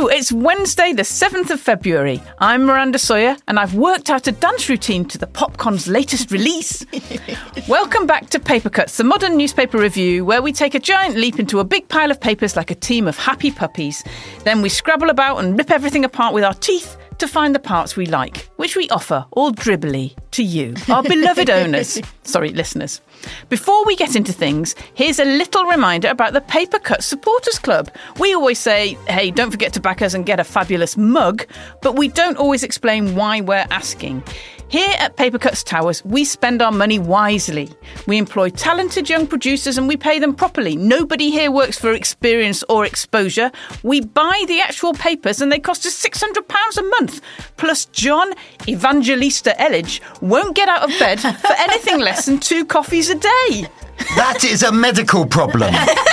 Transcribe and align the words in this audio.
Hello, 0.00 0.08
it's 0.08 0.32
Wednesday, 0.32 0.94
the 0.94 1.02
7th 1.02 1.50
of 1.50 1.60
February. 1.60 2.22
I'm 2.38 2.64
Miranda 2.64 2.98
Sawyer, 2.98 3.36
and 3.46 3.58
I've 3.58 3.74
worked 3.74 4.08
out 4.08 4.26
a 4.26 4.32
dance 4.32 4.66
routine 4.70 5.04
to 5.04 5.18
the 5.18 5.26
Popcon's 5.26 5.86
latest 5.88 6.30
release. 6.30 6.86
Welcome 7.68 8.06
back 8.06 8.30
to 8.30 8.40
Paper 8.40 8.70
Cuts, 8.70 8.96
the 8.96 9.04
modern 9.04 9.36
newspaper 9.36 9.76
review 9.76 10.24
where 10.24 10.40
we 10.40 10.54
take 10.54 10.74
a 10.74 10.78
giant 10.78 11.16
leap 11.16 11.38
into 11.38 11.58
a 11.58 11.64
big 11.64 11.86
pile 11.90 12.10
of 12.10 12.18
papers 12.18 12.56
like 12.56 12.70
a 12.70 12.74
team 12.74 13.06
of 13.06 13.18
happy 13.18 13.50
puppies. 13.50 14.02
Then 14.42 14.62
we 14.62 14.70
scrabble 14.70 15.10
about 15.10 15.36
and 15.36 15.58
rip 15.58 15.70
everything 15.70 16.06
apart 16.06 16.32
with 16.32 16.44
our 16.44 16.54
teeth 16.54 16.96
to 17.20 17.28
find 17.28 17.54
the 17.54 17.58
parts 17.60 17.96
we 17.96 18.06
like, 18.06 18.48
which 18.56 18.76
we 18.76 18.88
offer 18.90 19.24
all 19.32 19.52
dribbly 19.52 20.14
to 20.32 20.42
you, 20.42 20.74
our 20.88 21.02
beloved 21.02 21.48
owners. 21.60 22.00
Sorry, 22.22 22.50
listeners. 22.50 23.00
Before 23.48 23.84
we 23.84 23.96
get 23.96 24.16
into 24.16 24.32
things, 24.32 24.74
here's 24.94 25.18
a 25.18 25.24
little 25.24 25.64
reminder 25.64 26.08
about 26.08 26.32
the 26.32 26.40
Paper 26.40 26.78
Cut 26.78 27.04
Supporters 27.04 27.58
Club. 27.58 27.90
We 28.18 28.34
always 28.34 28.58
say, 28.58 28.96
hey, 29.08 29.30
don't 29.30 29.50
forget 29.50 29.72
to 29.74 29.80
back 29.80 30.02
us 30.02 30.14
and 30.14 30.24
get 30.26 30.40
a 30.40 30.44
fabulous 30.44 30.96
mug, 30.96 31.46
but 31.82 31.96
we 31.96 32.08
don't 32.08 32.36
always 32.38 32.62
explain 32.62 33.14
why 33.14 33.40
we're 33.40 33.66
asking. 33.70 34.22
Here 34.70 34.94
at 35.00 35.16
Papercuts 35.16 35.64
Towers, 35.64 36.04
we 36.04 36.24
spend 36.24 36.62
our 36.62 36.70
money 36.70 37.00
wisely. 37.00 37.70
We 38.06 38.18
employ 38.18 38.50
talented 38.50 39.10
young 39.10 39.26
producers 39.26 39.76
and 39.76 39.88
we 39.88 39.96
pay 39.96 40.20
them 40.20 40.32
properly. 40.32 40.76
Nobody 40.76 41.32
here 41.32 41.50
works 41.50 41.76
for 41.76 41.92
experience 41.92 42.62
or 42.68 42.84
exposure. 42.86 43.50
We 43.82 44.00
buy 44.00 44.44
the 44.46 44.60
actual 44.60 44.92
papers 44.92 45.40
and 45.40 45.50
they 45.50 45.58
cost 45.58 45.86
us 45.86 46.00
£600 46.00 46.78
a 46.78 46.82
month. 46.82 47.20
Plus, 47.56 47.86
Jonn 47.86 48.32
Evangelista 48.68 49.56
Elledge 49.58 50.00
won't 50.22 50.54
get 50.54 50.68
out 50.68 50.84
of 50.88 50.96
bed 51.00 51.18
for 51.20 51.52
anything 51.58 51.98
less 51.98 52.26
than 52.26 52.38
two 52.38 52.64
coffees 52.64 53.10
a 53.10 53.16
day. 53.16 53.66
That 54.14 54.44
is 54.44 54.62
a 54.62 54.70
medical 54.70 55.26
problem. 55.26 55.74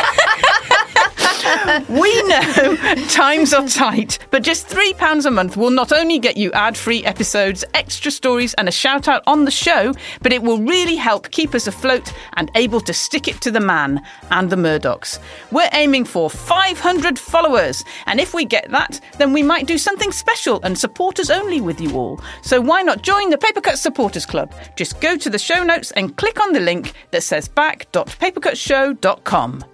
We 1.89 2.23
know 2.23 2.75
times 3.09 3.53
are 3.53 3.67
tight, 3.67 4.19
but 4.31 4.43
just 4.43 4.69
£3 4.69 5.25
a 5.25 5.31
month 5.31 5.57
will 5.57 5.69
not 5.69 5.91
only 5.91 6.17
get 6.17 6.37
you 6.37 6.49
ad 6.53 6.77
free 6.77 7.03
episodes, 7.03 7.65
extra 7.73 8.09
stories, 8.09 8.53
and 8.53 8.69
a 8.69 8.71
shout 8.71 9.09
out 9.09 9.23
on 9.27 9.45
the 9.45 9.51
show, 9.51 9.93
but 10.21 10.31
it 10.31 10.43
will 10.43 10.59
really 10.59 10.95
help 10.95 11.29
keep 11.31 11.53
us 11.53 11.67
afloat 11.67 12.13
and 12.33 12.49
able 12.55 12.79
to 12.81 12.93
stick 12.93 13.27
it 13.27 13.41
to 13.41 13.51
the 13.51 13.59
man 13.59 14.01
and 14.31 14.49
the 14.49 14.55
Murdochs. 14.55 15.19
We're 15.51 15.69
aiming 15.73 16.05
for 16.05 16.29
500 16.29 17.19
followers, 17.19 17.83
and 18.05 18.21
if 18.21 18.33
we 18.33 18.45
get 18.45 18.71
that, 18.71 19.01
then 19.17 19.33
we 19.33 19.43
might 19.43 19.67
do 19.67 19.77
something 19.77 20.13
special 20.13 20.61
and 20.63 20.77
supporters 20.77 21.29
only 21.29 21.59
with 21.59 21.81
you 21.81 21.97
all. 21.97 22.21
So 22.43 22.61
why 22.61 22.81
not 22.81 23.01
join 23.01 23.29
the 23.29 23.37
Papercut 23.37 23.75
Supporters 23.75 24.25
Club? 24.25 24.53
Just 24.77 25.01
go 25.01 25.17
to 25.17 25.29
the 25.29 25.39
show 25.39 25.63
notes 25.63 25.91
and 25.91 26.15
click 26.15 26.39
on 26.39 26.53
the 26.53 26.61
link 26.61 26.93
that 27.11 27.23
says 27.23 27.49
back.papercutshow.com. 27.49 29.65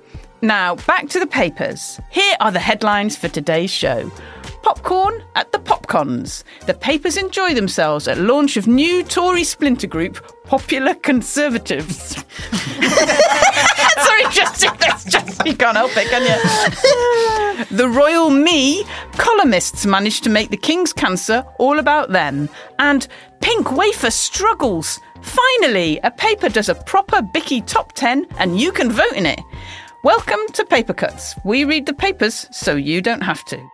Now, 0.43 0.75
back 0.75 1.07
to 1.07 1.21
the 1.21 1.25
papers. 1.25 2.01
Here 2.09 2.35
are 2.41 2.51
the 2.51 2.59
headlines 2.59 3.15
for 3.15 3.29
today's 3.29 3.71
show. 3.71 4.11
Popcorn 4.61 5.23
at 5.35 5.53
the 5.53 5.57
Popcons. 5.57 6.43
The 6.65 6.73
papers 6.73 7.15
enjoy 7.15 7.53
themselves 7.53 8.09
at 8.09 8.17
launch 8.17 8.57
of 8.57 8.67
new 8.67 9.03
Tory 9.03 9.45
splinter 9.45 9.87
group, 9.87 10.43
Popular 10.43 10.95
Conservatives. 10.95 12.17
Sorry, 14.01 14.23
just, 14.31 14.59
that's 14.79 15.05
just, 15.05 15.45
you 15.45 15.55
can't 15.55 15.77
help 15.77 15.91
it, 15.95 16.09
can 16.09 16.23
you? 16.23 17.77
the 17.77 17.87
Royal 17.87 18.29
Me 18.29 18.83
columnists 19.13 19.85
managed 19.85 20.25
to 20.25 20.29
make 20.29 20.49
the 20.49 20.57
King's 20.57 20.91
Cancer 20.91 21.45
all 21.57 21.79
about 21.79 22.11
them. 22.11 22.49
And 22.79 23.07
Pink 23.39 23.71
Wafer 23.71 24.11
struggles. 24.11 24.99
Finally, 25.21 26.01
a 26.03 26.11
paper 26.11 26.49
does 26.49 26.67
a 26.67 26.75
proper 26.75 27.21
Bicky 27.21 27.61
top 27.61 27.93
10 27.93 28.27
and 28.39 28.59
you 28.59 28.73
can 28.73 28.91
vote 28.91 29.13
in 29.13 29.25
it. 29.25 29.39
Welcome 30.03 30.41
to 30.55 30.65
Paper 30.65 30.93
Cuts. 30.93 31.33
We 31.45 31.63
read 31.63 31.85
the 31.85 31.93
papers 31.93 32.45
so 32.51 32.75
you 32.75 33.01
don't 33.01 33.21
have 33.21 33.41
to. 33.45 33.71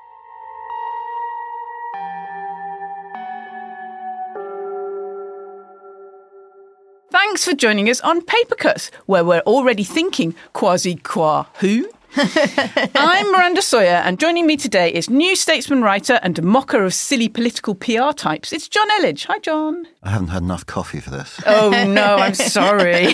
Thanks 7.09 7.43
for 7.45 7.55
joining 7.55 7.89
us 7.89 7.99
on 8.01 8.21
Paper 8.21 8.53
Cuts, 8.53 8.91
where 9.07 9.25
we're 9.25 9.39
already 9.39 9.83
thinking 9.83 10.35
quasi 10.53 10.97
qua 10.97 11.47
who? 11.55 11.89
I'm 12.15 13.31
Miranda 13.31 13.61
Sawyer, 13.61 14.01
and 14.03 14.19
joining 14.19 14.47
me 14.47 14.57
today 14.57 14.91
is 14.91 15.09
New 15.09 15.35
Statesman 15.35 15.83
writer 15.83 16.19
and 16.23 16.41
mocker 16.41 16.83
of 16.83 16.93
silly 16.93 17.29
political 17.29 17.75
PR 17.75 18.11
types. 18.15 18.51
It's 18.51 18.67
Jonn 18.67 18.87
Elledge. 18.99 19.25
Hi, 19.25 19.37
Jonn. 19.39 19.83
I 20.01 20.09
haven't 20.09 20.29
had 20.29 20.41
enough 20.41 20.65
coffee 20.65 20.99
for 20.99 21.11
this. 21.11 21.39
Oh 21.45 21.69
no, 21.69 22.15
I'm 22.15 22.33
sorry. 22.35 23.13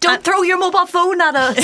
Don't 0.00 0.22
throw 0.24 0.42
your 0.42 0.58
mobile 0.58 0.86
phone 0.86 1.20
at 1.20 1.34
us. 1.36 1.58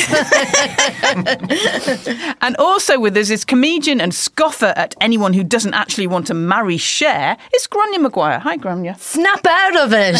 and 2.43 2.57
also 2.59 2.99
with 3.01 3.17
us 3.17 3.31
is 3.31 3.45
comedian 3.45 4.01
and 4.01 4.13
scoffer 4.15 4.75
at 4.77 4.95
anyone 5.01 5.33
who 5.33 5.43
doesn't 5.45 5.75
actually 5.75 6.07
want 6.07 6.27
to 6.27 6.35
marry 6.35 6.77
Cher. 6.77 7.37
It's 7.53 7.67
Gráinne 7.67 8.01
Maguire. 8.01 8.41
Hi, 8.41 8.59
Gráinne. 8.59 8.99
Snap 8.99 9.47
out 9.47 9.77
of 9.79 9.93
it. 9.95 10.17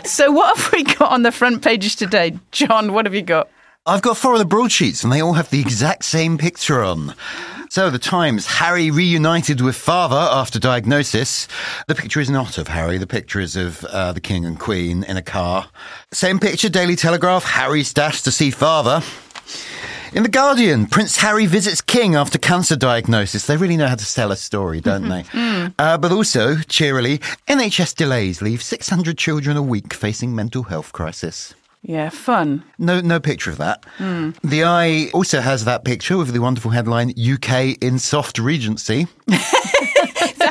So 0.06 0.32
what 0.32 0.56
have 0.56 0.72
we 0.72 0.82
got 0.82 1.12
on 1.12 1.22
the 1.22 1.30
front 1.30 1.62
pages 1.62 1.94
today, 1.94 2.32
Jonn? 2.52 2.90
What 2.92 3.06
have 3.06 3.14
you 3.14 3.22
got? 3.22 3.48
I've 3.86 4.02
got 4.02 4.18
four 4.18 4.34
of 4.34 4.38
the 4.38 4.44
broadsheets 4.44 5.02
and 5.04 5.12
they 5.12 5.22
all 5.22 5.32
have 5.32 5.48
the 5.48 5.60
exact 5.60 6.04
same 6.04 6.36
picture 6.36 6.82
on. 6.84 7.14
So, 7.70 7.88
the 7.88 7.98
Times, 7.98 8.44
Harry 8.44 8.90
reunited 8.90 9.62
with 9.62 9.74
father 9.74 10.16
after 10.16 10.58
diagnosis. 10.58 11.48
The 11.88 11.94
picture 11.94 12.20
is 12.20 12.28
not 12.28 12.58
of 12.58 12.68
Harry, 12.68 12.98
the 12.98 13.06
picture 13.06 13.40
is 13.40 13.56
of 13.56 13.82
uh, 13.86 14.12
the 14.12 14.20
King 14.20 14.44
and 14.44 14.58
Queen 14.58 15.02
in 15.04 15.16
a 15.16 15.22
car. 15.22 15.70
Same 16.12 16.38
picture, 16.38 16.68
Daily 16.68 16.94
Telegraph, 16.94 17.44
Harry's 17.44 17.94
dash 17.94 18.20
to 18.22 18.30
see 18.30 18.50
father. 18.50 19.02
In 20.12 20.24
The 20.24 20.28
Guardian, 20.28 20.86
Prince 20.86 21.16
Harry 21.16 21.46
visits 21.46 21.80
King 21.80 22.16
after 22.16 22.36
cancer 22.38 22.76
diagnosis. 22.76 23.46
They 23.46 23.56
really 23.56 23.76
know 23.78 23.86
how 23.86 23.94
to 23.94 24.04
sell 24.04 24.30
a 24.30 24.36
story, 24.36 24.80
don't 24.80 25.08
they? 25.08 25.24
Uh, 25.78 25.96
but 25.96 26.10
also, 26.10 26.56
cheerily, 26.68 27.18
NHS 27.48 27.94
delays 27.94 28.42
leave 28.42 28.62
600 28.62 29.16
children 29.16 29.56
a 29.56 29.62
week 29.62 29.94
facing 29.94 30.34
mental 30.34 30.64
health 30.64 30.92
crisis. 30.92 31.54
Yeah, 31.82 32.10
fun. 32.10 32.62
No, 32.78 33.00
no 33.00 33.18
picture 33.20 33.50
of 33.50 33.56
that. 33.58 33.84
The 34.44 34.64
Eye 34.64 35.08
also 35.14 35.40
has 35.40 35.64
that 35.64 35.84
picture 35.84 36.16
with 36.18 36.32
the 36.32 36.40
wonderful 36.40 36.72
headline 36.72 37.14
"UK 37.16 37.76
in 37.80 37.98
soft 37.98 38.38
regency." 38.38 39.06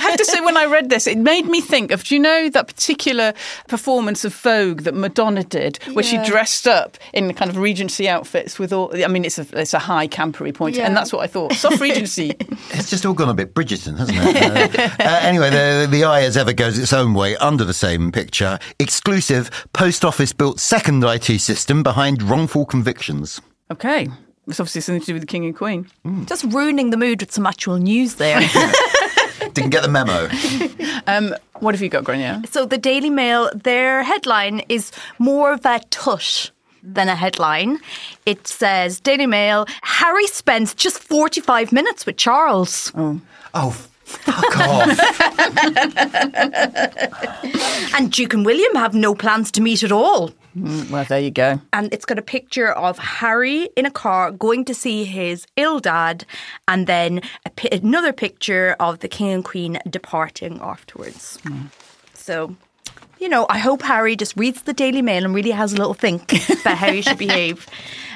So 0.09 0.14
I 0.14 0.18
have 0.18 0.18
to 0.18 0.25
say, 0.25 0.42
when 0.42 0.58
I 0.58 0.66
read 0.66 0.90
this, 0.90 1.06
it 1.08 1.18
made 1.18 1.46
me 1.46 1.62
think 1.62 1.92
of 1.92 2.03
do 2.03 2.16
you 2.16 2.22
know 2.22 2.50
that 2.50 2.68
particular 2.68 3.34
performance 3.68 4.25
of 4.25 4.34
Vogue 4.34 4.81
that 4.81 4.96
Madonna 4.96 5.44
did, 5.44 5.78
where 5.94 6.03
she 6.03 6.18
dressed 6.24 6.68
up 6.68 6.97
in 7.14 7.31
kind 7.34 7.52
of 7.52 7.58
Regency 7.58 8.09
outfits 8.09 8.58
with 8.58 8.74
all. 8.74 8.92
I 9.03 9.08
mean, 9.08 9.24
it's 9.25 9.38
a 9.38 9.46
it's 9.53 9.74
a 9.74 9.80
high 9.80 10.08
campery 10.08 10.53
point, 10.53 10.75
Yeah. 10.75 10.86
and 10.88 10.98
that's 10.98 11.14
what 11.14 11.19
I 11.24 11.28
thought. 11.28 11.53
Soft 11.53 11.80
Regency. 11.80 12.34
It's 12.72 12.90
just 12.90 13.06
all 13.06 13.14
gone 13.14 13.30
a 13.30 13.34
bit 13.34 13.53
Bridgerton, 13.53 13.98
hasn't 13.98 14.18
it? 14.22 14.80
Uh, 14.80 15.03
uh, 15.03 15.19
anyway, 15.22 15.50
the, 15.50 15.88
the 15.90 16.03
Eye, 16.06 16.22
as 16.24 16.38
ever, 16.38 16.53
goes 16.53 16.78
its 16.80 16.94
own 16.94 17.14
way 17.14 17.36
under 17.38 17.64
the 17.66 17.74
same 17.74 18.12
picture. 18.12 18.58
Exclusive: 18.80 19.50
Post 19.74 20.03
Office 20.06 20.34
built 20.34 20.59
second 20.59 21.03
IT 21.03 21.40
system 21.40 21.84
behind 21.84 22.24
wrongful 22.24 22.66
convictions. 22.66 23.42
okay, 23.72 24.08
it's 24.48 24.59
obviously 24.59 24.81
something 24.81 25.02
to 25.02 25.06
do 25.08 25.14
with 25.14 25.22
the 25.24 25.28
King 25.28 25.46
and 25.46 25.56
Queen. 25.56 25.88
Just 26.25 26.46
ruining 26.46 26.90
the 26.90 26.98
mood 26.98 27.22
with 27.22 27.31
some 27.31 27.46
actual 27.46 27.78
news 27.78 28.16
there. 28.16 28.40
Didn't 29.54 29.72
get 29.72 29.84
the 29.84 29.90
memo. 29.90 30.30
Um, 31.08 31.34
what 31.60 31.74
have 31.74 31.82
you 31.82 31.90
got, 31.90 32.04
Gráinne? 32.04 32.48
so 32.48 32.66
the 32.66 32.78
Daily 32.78 33.10
Mail, 33.10 33.50
their 33.56 34.04
headline 34.04 34.62
is 34.70 34.92
more 35.18 35.54
of 35.54 35.66
a 35.66 35.80
tush 35.90 36.52
than 36.84 37.10
a 37.10 37.16
headline. 37.16 37.80
It 38.28 38.48
says 38.48 39.00
Daily 39.00 39.26
Mail, 39.26 39.66
Harry 39.82 40.28
spends 40.28 40.76
just 40.76 41.00
45 41.00 41.72
minutes 41.72 42.06
with 42.06 42.18
Charles. 42.18 42.92
Oh, 43.56 43.76
fuck 44.09 44.58
off! 44.59 45.00
And 47.96 48.12
Duke 48.12 48.34
and 48.34 48.46
William 48.46 48.75
have 48.75 48.94
no 48.94 49.14
plans 49.16 49.52
to 49.52 49.62
meet 49.62 49.84
at 49.84 49.92
all. 49.92 50.31
Mm, 50.58 50.90
well, 50.90 51.03
there 51.06 51.20
you 51.20 51.31
go. 51.31 51.59
and 51.74 51.94
it's 51.94 52.06
got 52.06 52.18
a 52.18 52.22
picture 52.22 52.72
of 52.72 52.98
Harry 52.98 53.69
in 53.75 53.86
a 53.86 53.92
car 53.92 54.31
going 54.31 54.66
to 54.66 54.74
see 54.74 55.06
his 55.06 55.45
ill 55.57 55.80
dad, 55.80 56.25
and 56.68 56.88
then 56.88 57.22
pi- 57.56 57.69
another 57.72 58.13
picture 58.13 58.75
of 58.80 59.00
the 59.00 59.07
king 59.07 59.30
and 59.31 59.45
queen 59.45 59.80
departing 59.89 60.60
afterwards. 60.62 61.38
Mm. 61.44 61.68
So, 62.13 62.56
you 63.19 63.30
know, 63.30 63.45
I 63.50 63.57
hope 63.57 63.81
Harry 63.83 64.16
just 64.16 64.36
reads 64.38 64.62
the 64.63 64.74
Daily 64.74 65.01
Mail 65.01 65.25
and 65.25 65.33
really 65.36 65.51
has 65.51 65.74
a 65.74 65.78
little 65.78 65.94
think 65.94 66.31
about 66.62 66.78
how 66.78 66.92
he 66.92 67.01
should 67.01 67.18
behave. 67.18 67.68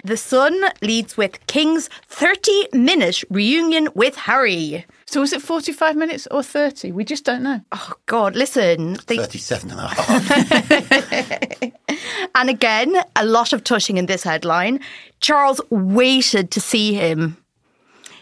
The 0.04 0.18
Sun 0.18 0.60
leads 0.82 1.18
with 1.18 1.46
King's 1.48 1.90
30 2.08 2.70
minute 2.74 3.24
reunion 3.30 3.90
with 3.96 4.16
Harry. 4.16 4.86
So 5.14 5.22
was 5.22 5.32
it 5.32 5.44
forty-five 5.44 5.96
minutes 5.96 6.28
or 6.32 6.42
thirty? 6.42 6.92
We 6.92 7.06
just 7.06 7.24
don't 7.24 7.44
know. 7.44 7.62
Oh, 7.72 7.94
God, 8.08 8.36
listen. 8.36 8.98
They, 9.06 9.18
Thirty-seven 9.18 9.70
and 9.70 9.80
a 9.80 9.88
half. 9.88 11.72
And 12.36 12.50
again, 12.50 12.96
a 13.16 13.24
lot 13.24 13.54
of 13.54 13.64
tushing 13.64 13.98
in 13.98 14.08
this 14.08 14.24
headline. 14.24 14.80
Charles 15.20 15.62
waited 15.70 16.50
to 16.50 16.60
see 16.60 16.96
him. 16.96 17.38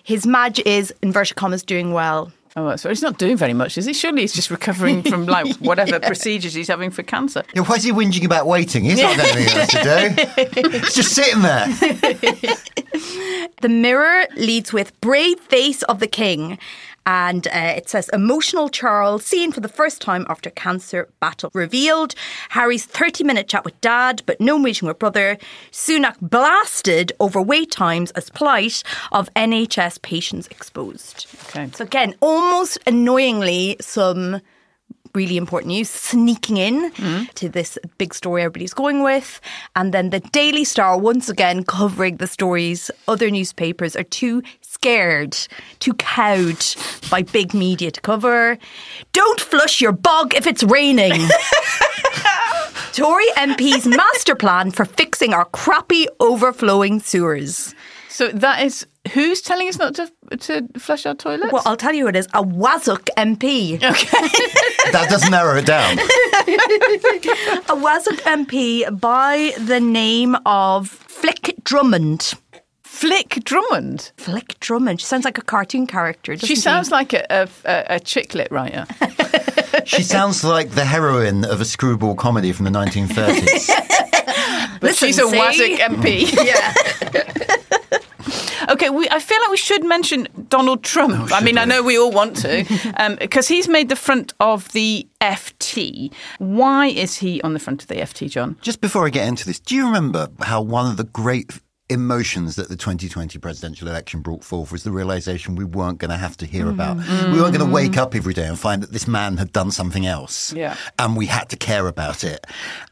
His 0.03 0.27
Madge 0.27 0.59
is, 0.65 0.93
inverted 1.01 1.37
commas, 1.37 1.63
doing 1.63 1.93
well. 1.93 2.33
Oh, 2.55 2.75
so 2.75 2.89
he's 2.89 3.01
not 3.01 3.17
doing 3.17 3.37
very 3.37 3.53
much, 3.53 3.77
is 3.77 3.85
he? 3.85 3.93
Surely 3.93 4.21
he's 4.21 4.33
just 4.33 4.51
recovering 4.51 5.03
from 5.09 5.25
like 5.25 5.55
whatever 5.57 5.99
procedures 5.99 6.53
he's 6.53 6.67
having 6.67 6.91
for 6.91 7.03
cancer. 7.03 7.43
Yeah, 7.53 7.61
why 7.61 7.75
is 7.75 7.83
he 7.83 7.91
whinging 7.91 8.25
about 8.25 8.45
waiting? 8.45 8.83
He's 8.83 8.99
not 9.01 9.15
got 9.15 9.35
anything 9.35 9.57
else 9.57 9.71
to 9.71 10.61
do. 10.61 10.71
He's 10.79 10.93
just 10.95 11.13
sitting 11.15 11.41
there. 11.41 11.67
The 13.61 13.69
Mirror 13.69 14.25
leads 14.35 14.73
with 14.73 14.99
Brave 15.01 15.39
Face 15.39 15.83
of 15.83 15.99
the 15.99 16.07
King. 16.07 16.57
And 17.05 17.47
uh, 17.47 17.73
it 17.77 17.89
says 17.89 18.09
emotional 18.09 18.69
Charles 18.69 19.25
seen 19.25 19.51
for 19.51 19.59
the 19.59 19.67
first 19.67 20.01
time 20.01 20.25
after 20.29 20.49
cancer 20.49 21.09
battle 21.19 21.49
revealed. 21.53 22.15
Harry's 22.49 22.85
30 22.85 23.23
minute 23.23 23.47
chat 23.47 23.65
with 23.65 23.79
dad, 23.81 24.21
but 24.25 24.39
no 24.39 24.59
meeting 24.59 24.87
with 24.87 24.99
brother. 24.99 25.37
Sunak 25.71 26.15
blasted 26.21 27.11
over 27.19 27.41
wait 27.41 27.71
times 27.71 28.11
as 28.11 28.29
plight 28.29 28.83
of 29.11 29.33
NHS 29.35 30.01
patients 30.01 30.47
exposed. 30.47 31.27
Okay. 31.49 31.69
So 31.73 31.83
again, 31.83 32.15
almost 32.21 32.77
annoyingly, 32.85 33.77
some 33.79 34.41
really 35.13 35.37
important 35.37 35.69
news 35.69 35.89
sneaking 35.89 36.57
in 36.57 36.91
to 37.35 37.49
this 37.49 37.77
big 37.97 38.13
story 38.13 38.41
everybody's 38.41 38.73
going 38.73 39.03
with. 39.03 39.41
And 39.75 39.93
then 39.93 40.09
the 40.09 40.19
Daily 40.19 40.63
Star, 40.63 40.97
once 40.97 41.29
again, 41.29 41.63
covering 41.63 42.17
the 42.17 42.27
stories 42.27 42.91
other 43.07 43.29
newspapers 43.29 43.95
are 43.95 44.03
too 44.03 44.41
scared, 44.81 45.37
too 45.79 45.93
cowed 45.93 46.65
by 47.11 47.21
big 47.21 47.53
media 47.53 47.91
to 47.91 48.01
cover. 48.01 48.57
Don't 49.13 49.39
flush 49.39 49.79
your 49.79 49.91
bog 49.91 50.33
if 50.33 50.47
it's 50.47 50.63
raining. 50.63 51.11
Tory 52.93 53.27
MP's 53.37 53.85
master 53.85 54.33
plan 54.33 54.71
for 54.71 54.85
fixing 54.85 55.35
our 55.35 55.45
crappy 55.45 56.07
overflowing 56.19 56.99
sewers. 56.99 57.75
So 58.09 58.29
that 58.29 58.63
is 58.63 58.87
who's 59.13 59.41
telling 59.41 59.67
us 59.67 59.77
not 59.77 59.93
to 59.95 60.11
to 60.37 60.67
flush 60.79 61.05
our 61.05 61.13
toilets? 61.13 61.53
Well, 61.53 61.61
I'll 61.67 61.77
tell 61.77 61.93
you 61.93 62.05
who 62.05 62.09
it 62.09 62.15
is 62.15 62.25
a 62.33 62.43
Wazuk 62.43 63.07
MP. 63.17 63.75
Okay, 63.75 63.81
that 64.91 65.07
does 65.11 65.29
narrow 65.29 65.57
it 65.57 65.67
down. 65.67 65.99
A 67.69 67.75
Wazuk 67.75 68.19
MP 68.21 68.99
by 68.99 69.53
the 69.59 69.79
name 69.79 70.35
of 70.45 70.89
Flick 70.89 71.55
Drummond. 71.63 72.33
Flick 72.91 73.43
Drummond. 73.45 74.11
Flick 74.17 74.59
Drummond. 74.59 74.99
She 74.99 75.07
sounds 75.07 75.23
like 75.23 75.37
a 75.37 75.41
cartoon 75.41 75.87
character. 75.87 76.37
She 76.37 76.55
sounds 76.57 76.91
like 76.91 77.13
a, 77.13 77.25
a, 77.29 77.49
a, 77.65 77.95
a 77.95 77.99
chick 77.99 78.35
lit 78.35 78.51
writer. 78.51 78.85
She 79.85 80.03
sounds 80.03 80.43
like 80.43 80.71
the 80.71 80.85
heroine 80.85 81.43
of 81.45 81.59
a 81.61 81.65
screwball 81.65 82.13
comedy 82.13 82.51
from 82.51 82.65
the 82.65 82.71
1930s. 82.71 83.69
But 84.81 84.89
Listen, 84.89 85.07
she's 85.07 85.19
a 85.19 85.27
see? 85.29 85.37
Wazik 85.37 85.77
MP. 85.77 86.33
Yeah. 86.45 86.73
Okay, 88.73 88.89
we, 88.89 89.07
I 89.09 89.19
feel 89.19 89.39
like 89.39 89.49
we 89.49 89.57
should 89.57 89.83
mention 89.85 90.27
Donald 90.49 90.83
Trump. 90.83 91.13
Oh, 91.17 91.23
I 91.33 91.39
should 91.39 91.45
mean, 91.45 91.57
I 91.57 91.65
know 91.65 91.81
we 91.81 91.97
all 91.97 92.11
want 92.11 92.35
to, 92.37 92.65
um, 92.97 93.15
because 93.15 93.47
he's 93.47 93.67
made 93.67 93.89
the 93.89 93.95
front 93.95 94.33
of 94.39 94.71
the 94.73 95.07
FT. 95.19 96.11
Why 96.37 96.87
is 96.87 97.17
he 97.17 97.41
on 97.41 97.53
the 97.53 97.59
front 97.59 97.81
of 97.81 97.87
the 97.87 97.95
FT, 97.95 98.27
Jonn? 98.29 98.59
Just 98.61 98.81
before 98.81 99.05
I 99.05 99.09
get 99.09 99.27
into 99.27 99.45
this, 99.45 99.59
do 99.59 99.75
you 99.75 99.85
remember 99.85 100.29
how 100.41 100.61
one 100.61 100.89
of 100.89 100.97
the 100.97 101.03
great 101.05 101.59
emotions 101.91 102.55
that 102.55 102.69
the 102.69 102.75
2020 102.75 103.37
presidential 103.39 103.87
election 103.87 104.21
brought 104.21 104.43
forth 104.43 104.71
was 104.71 104.83
the 104.83 104.91
realization 104.91 105.55
we 105.55 105.65
weren't 105.65 105.99
going 105.99 106.11
to 106.11 106.17
have 106.17 106.37
to 106.37 106.45
hear 106.45 106.69
about. 106.69 106.97
We 106.97 107.41
weren't 107.41 107.55
going 107.55 107.59
to 107.59 107.65
wake 107.65 107.97
up 107.97 108.15
every 108.15 108.33
day 108.33 108.45
and 108.45 108.57
find 108.57 108.81
that 108.81 108.91
this 108.91 109.07
man 109.07 109.37
had 109.37 109.51
done 109.51 109.71
something 109.71 110.05
else. 110.05 110.53
Yeah. 110.53 110.75
And 110.97 111.15
we 111.17 111.25
had 111.25 111.49
to 111.49 111.57
care 111.57 111.87
about 111.87 112.23
it. 112.23 112.45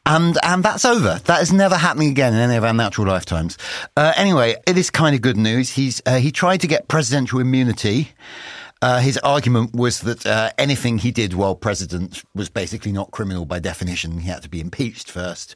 And, 0.06 0.38
and 0.44 0.64
that's 0.64 0.86
over. 0.86 1.20
That 1.26 1.42
is 1.42 1.54
never 1.54 1.76
happening 1.76 2.10
again 2.10 2.34
in 2.34 2.40
any 2.40 2.56
of 2.56 2.64
our 2.64 2.74
natural 2.74 3.08
lifetimes. 3.08 3.58
Uh, 3.96 4.14
anyway, 4.16 4.56
it 4.68 4.78
is 4.78 4.90
kind 4.90 5.16
of 5.16 5.22
good 5.22 5.38
news. 5.38 5.70
He's, 5.72 6.02
uh, 6.06 6.18
he 6.18 6.32
tried 6.32 6.62
to 6.62 6.68
get 6.68 6.88
presidential 6.88 7.40
immunity. 7.40 8.10
Uh, 8.82 9.00
his 9.00 9.18
argument 9.20 9.74
was 9.74 10.02
that 10.02 10.26
uh, 10.26 10.52
anything 10.58 10.98
he 10.98 11.12
did 11.12 11.34
while 11.34 11.54
president 11.54 12.24
was 12.34 12.48
basically 12.48 12.94
not 12.94 13.12
criminal 13.12 13.46
by 13.46 13.60
definition. 13.60 14.20
He 14.20 14.30
had 14.30 14.42
to 14.44 14.50
be 14.50 14.62
impeached 14.62 15.12
first. 15.12 15.54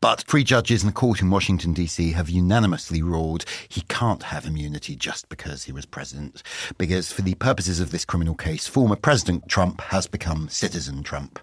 But 0.00 0.22
three 0.22 0.42
judges 0.42 0.82
in 0.82 0.88
the 0.88 0.92
court 0.92 1.22
in 1.22 1.30
Washington, 1.30 1.72
D.C. 1.72 2.12
have 2.12 2.28
unanimously 2.28 3.00
ruled 3.00 3.44
he 3.68 3.82
can't 3.82 4.24
have 4.24 4.44
immunity 4.44 4.96
just 4.96 5.28
because 5.28 5.64
he 5.64 5.72
was 5.72 5.86
president. 5.86 6.42
Because 6.76 7.12
for 7.12 7.22
the 7.22 7.34
purposes 7.34 7.78
of 7.78 7.92
this 7.92 8.04
criminal 8.04 8.34
case, 8.34 8.66
former 8.66 8.96
President 8.96 9.48
Trump 9.48 9.80
has 9.80 10.08
become 10.08 10.48
citizen 10.48 11.04
Trump. 11.04 11.38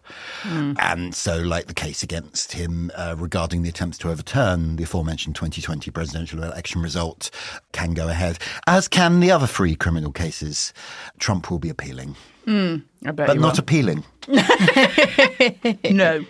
And 0.79 1.15
so, 1.15 1.37
like 1.39 1.67
the 1.67 1.73
case 1.73 2.03
against 2.03 2.51
him 2.51 2.91
uh, 2.95 3.15
regarding 3.17 3.61
the 3.61 3.69
attempts 3.69 3.97
to 3.99 4.09
overturn 4.09 4.75
the 4.75 4.83
aforementioned 4.83 5.35
2020 5.35 5.91
presidential 5.91 6.43
election 6.43 6.81
result 6.81 7.31
can 7.71 7.93
go 7.93 8.09
ahead, 8.09 8.37
as 8.67 8.89
can 8.89 9.21
the 9.21 9.31
other 9.31 9.47
three 9.47 9.75
criminal 9.75 10.11
cases. 10.11 10.73
Trump 11.21 11.49
will 11.49 11.59
be 11.59 11.69
appealing, 11.69 12.15
bet 12.45 13.15
but 13.15 13.37
not 13.39 13.53
will. 13.53 13.59
appealing. 13.59 14.03
No. 15.91 16.25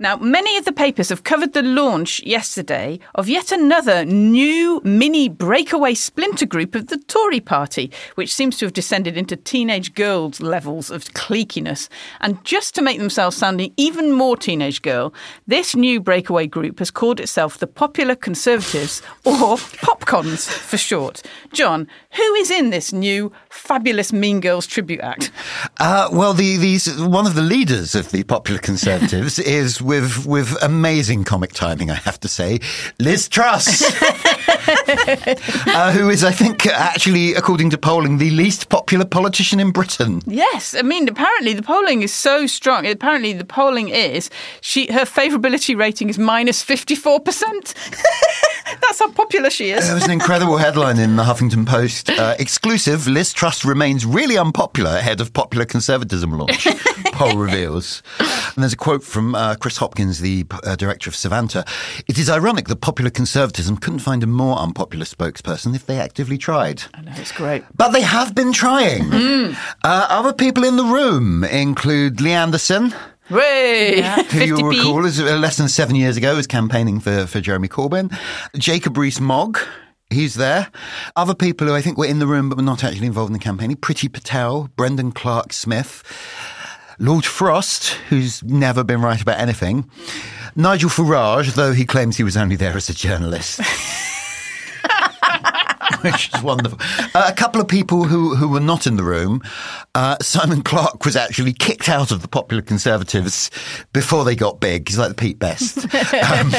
Now, 0.00 0.16
many 0.16 0.56
of 0.56 0.64
the 0.64 0.72
papers 0.72 1.10
have 1.10 1.24
covered 1.24 1.52
the 1.52 1.62
launch 1.62 2.22
yesterday 2.22 3.00
of 3.16 3.28
yet 3.28 3.52
another 3.52 4.02
new 4.06 4.80
mini 4.82 5.28
breakaway 5.28 5.92
splinter 5.92 6.46
group 6.46 6.74
of 6.74 6.86
the 6.86 6.96
Tory 6.96 7.40
party, 7.40 7.92
which 8.14 8.32
seems 8.32 8.56
to 8.56 8.64
have 8.64 8.72
descended 8.72 9.18
into 9.18 9.36
teenage 9.36 9.92
girls' 9.94 10.40
levels 10.40 10.90
of 10.90 11.04
cliquiness. 11.12 11.90
And 12.22 12.42
just 12.46 12.74
to 12.76 12.82
make 12.82 12.98
themselves 12.98 13.36
sounding 13.36 13.74
even 13.76 14.10
more 14.10 14.38
teenage 14.38 14.80
girl, 14.80 15.12
this 15.46 15.76
new 15.76 16.00
breakaway 16.00 16.46
group 16.46 16.78
has 16.78 16.90
called 16.90 17.20
itself 17.20 17.58
the 17.58 17.66
Popular 17.66 18.14
Conservatives, 18.14 19.02
or 19.26 19.58
Popcons 19.58 20.48
for 20.48 20.78
short. 20.78 21.20
Jonn, 21.52 21.86
who 22.12 22.34
is 22.36 22.50
in 22.50 22.70
this 22.70 22.90
new 22.90 23.32
fabulous 23.50 24.14
Mean 24.14 24.40
Girls 24.40 24.66
tribute 24.66 25.00
act? 25.00 25.30
Uh, 25.78 26.08
well, 26.10 26.32
the, 26.32 26.56
one 27.00 27.26
of 27.26 27.34
the 27.34 27.42
leaders 27.42 27.94
of 27.94 28.12
the 28.12 28.22
Popular 28.22 28.60
Conservatives 28.60 29.38
is 29.38 29.82
with 29.90 30.24
with 30.24 30.56
amazing 30.62 31.24
comic 31.24 31.52
timing, 31.52 31.90
I 31.90 31.96
have 31.96 32.20
to 32.20 32.28
say, 32.28 32.60
Liz 33.00 33.28
Truss, 33.28 33.82
uh, 35.66 35.90
who 35.92 36.08
is, 36.08 36.22
I 36.22 36.30
think, 36.30 36.64
actually, 36.68 37.34
according 37.34 37.70
to 37.70 37.78
polling, 37.78 38.18
the 38.18 38.30
least 38.30 38.68
popular 38.68 39.04
politician 39.04 39.58
in 39.58 39.72
Britain. 39.72 40.22
Yes, 40.26 40.76
I 40.76 40.82
mean 40.82 41.08
apparently 41.08 41.54
the 41.54 41.62
polling 41.62 42.02
is 42.02 42.12
so 42.12 42.46
strong. 42.46 42.86
Apparently 42.86 43.32
the 43.32 43.44
polling 43.44 43.88
is 43.88 44.30
she 44.60 44.86
her 44.92 45.04
favourability 45.04 45.76
rating 45.76 46.08
is 46.08 46.18
minus 46.18 46.62
fifty 46.62 46.94
four 46.94 47.18
percent. 47.18 47.74
That's 48.80 48.98
how 48.98 49.10
popular 49.10 49.50
she 49.50 49.70
is. 49.70 49.86
There 49.86 49.94
was 49.94 50.04
an 50.04 50.10
incredible 50.10 50.56
headline 50.56 50.98
in 50.98 51.16
the 51.16 51.24
Huffington 51.24 51.66
Post. 51.66 52.10
Uh, 52.10 52.34
exclusive: 52.38 53.06
Liz 53.06 53.32
Truss 53.32 53.64
remains 53.64 54.06
really 54.06 54.36
unpopular 54.36 54.90
ahead 54.90 55.20
of 55.20 55.32
popular 55.32 55.64
conservatism 55.64 56.32
launch. 56.32 56.66
Poll 57.12 57.36
reveals. 57.36 58.02
And 58.18 58.62
there's 58.62 58.72
a 58.72 58.76
quote 58.76 59.02
from 59.02 59.34
uh, 59.34 59.56
Chris 59.56 59.76
Hopkins, 59.76 60.20
the 60.20 60.46
uh, 60.64 60.76
director 60.76 61.10
of 61.10 61.14
Savanta. 61.14 61.66
It 62.08 62.18
is 62.18 62.30
ironic 62.30 62.68
that 62.68 62.80
popular 62.80 63.10
conservatism 63.10 63.76
couldn't 63.76 64.00
find 64.00 64.22
a 64.22 64.26
more 64.26 64.58
unpopular 64.58 65.04
spokesperson 65.04 65.74
if 65.74 65.86
they 65.86 65.98
actively 65.98 66.38
tried. 66.38 66.82
I 66.94 67.02
know 67.02 67.12
it's 67.16 67.32
great. 67.32 67.64
But 67.76 67.90
they 67.90 68.02
have 68.02 68.34
been 68.34 68.52
trying. 68.52 69.04
Mm. 69.04 69.56
Uh, 69.84 70.06
other 70.08 70.32
people 70.32 70.64
in 70.64 70.76
the 70.76 70.84
room 70.84 71.44
include 71.44 72.20
Lee 72.20 72.32
Anderson. 72.32 72.94
Way 73.30 74.02
Who 74.30 74.44
you'll 74.44 74.68
recall 74.68 75.04
is 75.04 75.20
uh, 75.20 75.36
less 75.36 75.56
than 75.56 75.68
seven 75.68 75.94
years 75.94 76.16
ago 76.16 76.34
was 76.34 76.46
campaigning 76.46 76.98
for, 76.98 77.26
for 77.26 77.40
Jeremy 77.40 77.68
Corbyn. 77.68 78.12
Jacob 78.56 78.96
Rees-Mogg, 78.96 79.58
he's 80.10 80.34
there. 80.34 80.70
Other 81.14 81.34
people 81.34 81.66
who 81.68 81.74
I 81.74 81.80
think 81.80 81.96
were 81.96 82.06
in 82.06 82.18
the 82.18 82.26
room 82.26 82.48
but 82.48 82.56
were 82.56 82.64
not 82.64 82.82
actually 82.82 83.06
involved 83.06 83.30
in 83.30 83.34
the 83.34 83.38
campaigning. 83.38 83.76
Priti 83.76 84.12
Patel, 84.12 84.68
Brendan 84.76 85.12
Clarke-Smith, 85.12 86.02
Lord 86.98 87.24
Frost, 87.24 87.90
who's 88.08 88.42
never 88.42 88.82
been 88.82 89.00
right 89.00 89.20
about 89.20 89.38
anything. 89.38 89.88
Nigel 90.56 90.90
Farage, 90.90 91.54
though 91.54 91.72
he 91.72 91.86
claims 91.86 92.16
he 92.16 92.24
was 92.24 92.36
only 92.36 92.56
there 92.56 92.76
as 92.76 92.88
a 92.88 92.94
journalist. 92.94 93.60
Which 96.02 96.34
is 96.34 96.42
wonderful. 96.42 96.78
Uh, 97.14 97.26
a 97.28 97.32
couple 97.32 97.60
of 97.60 97.68
people 97.68 98.04
who, 98.04 98.34
who 98.34 98.48
were 98.48 98.60
not 98.60 98.86
in 98.86 98.96
the 98.96 99.04
room. 99.04 99.42
Uh, 99.94 100.16
Simon 100.22 100.62
Clarke 100.62 101.04
was 101.04 101.16
actually 101.16 101.52
kicked 101.52 101.88
out 101.88 102.10
of 102.10 102.22
the 102.22 102.28
Popular 102.28 102.62
Conservatives 102.62 103.50
before 103.92 104.24
they 104.24 104.34
got 104.34 104.60
big. 104.60 104.88
He's 104.88 104.98
like 104.98 105.08
the 105.08 105.14
Pete 105.14 105.38
Best, 105.38 105.78
um, 106.14 106.50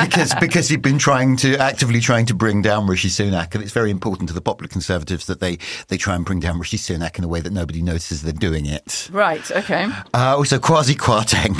because 0.00 0.34
because 0.36 0.68
he'd 0.68 0.80
been 0.80 0.98
trying 0.98 1.36
to 1.38 1.56
actively 1.58 2.00
trying 2.00 2.24
to 2.26 2.34
bring 2.34 2.62
down 2.62 2.86
Rishi 2.86 3.08
Sunak, 3.08 3.54
and 3.54 3.62
it's 3.62 3.72
very 3.72 3.90
important 3.90 4.28
to 4.28 4.34
the 4.34 4.40
Popular 4.40 4.68
Conservatives 4.68 5.26
that 5.26 5.40
they 5.40 5.58
they 5.88 5.96
try 5.96 6.14
and 6.14 6.24
bring 6.24 6.40
down 6.40 6.58
Rishi 6.58 6.78
Sunak 6.78 7.18
in 7.18 7.24
a 7.24 7.28
way 7.28 7.40
that 7.40 7.52
nobody 7.52 7.82
notices 7.82 8.22
they're 8.22 8.32
doing 8.32 8.64
it. 8.66 9.08
Right, 9.12 9.50
okay. 9.50 9.88
Uh, 10.14 10.36
also, 10.36 10.58
Kwasi 10.58 10.94
Kwarteng 10.94 11.56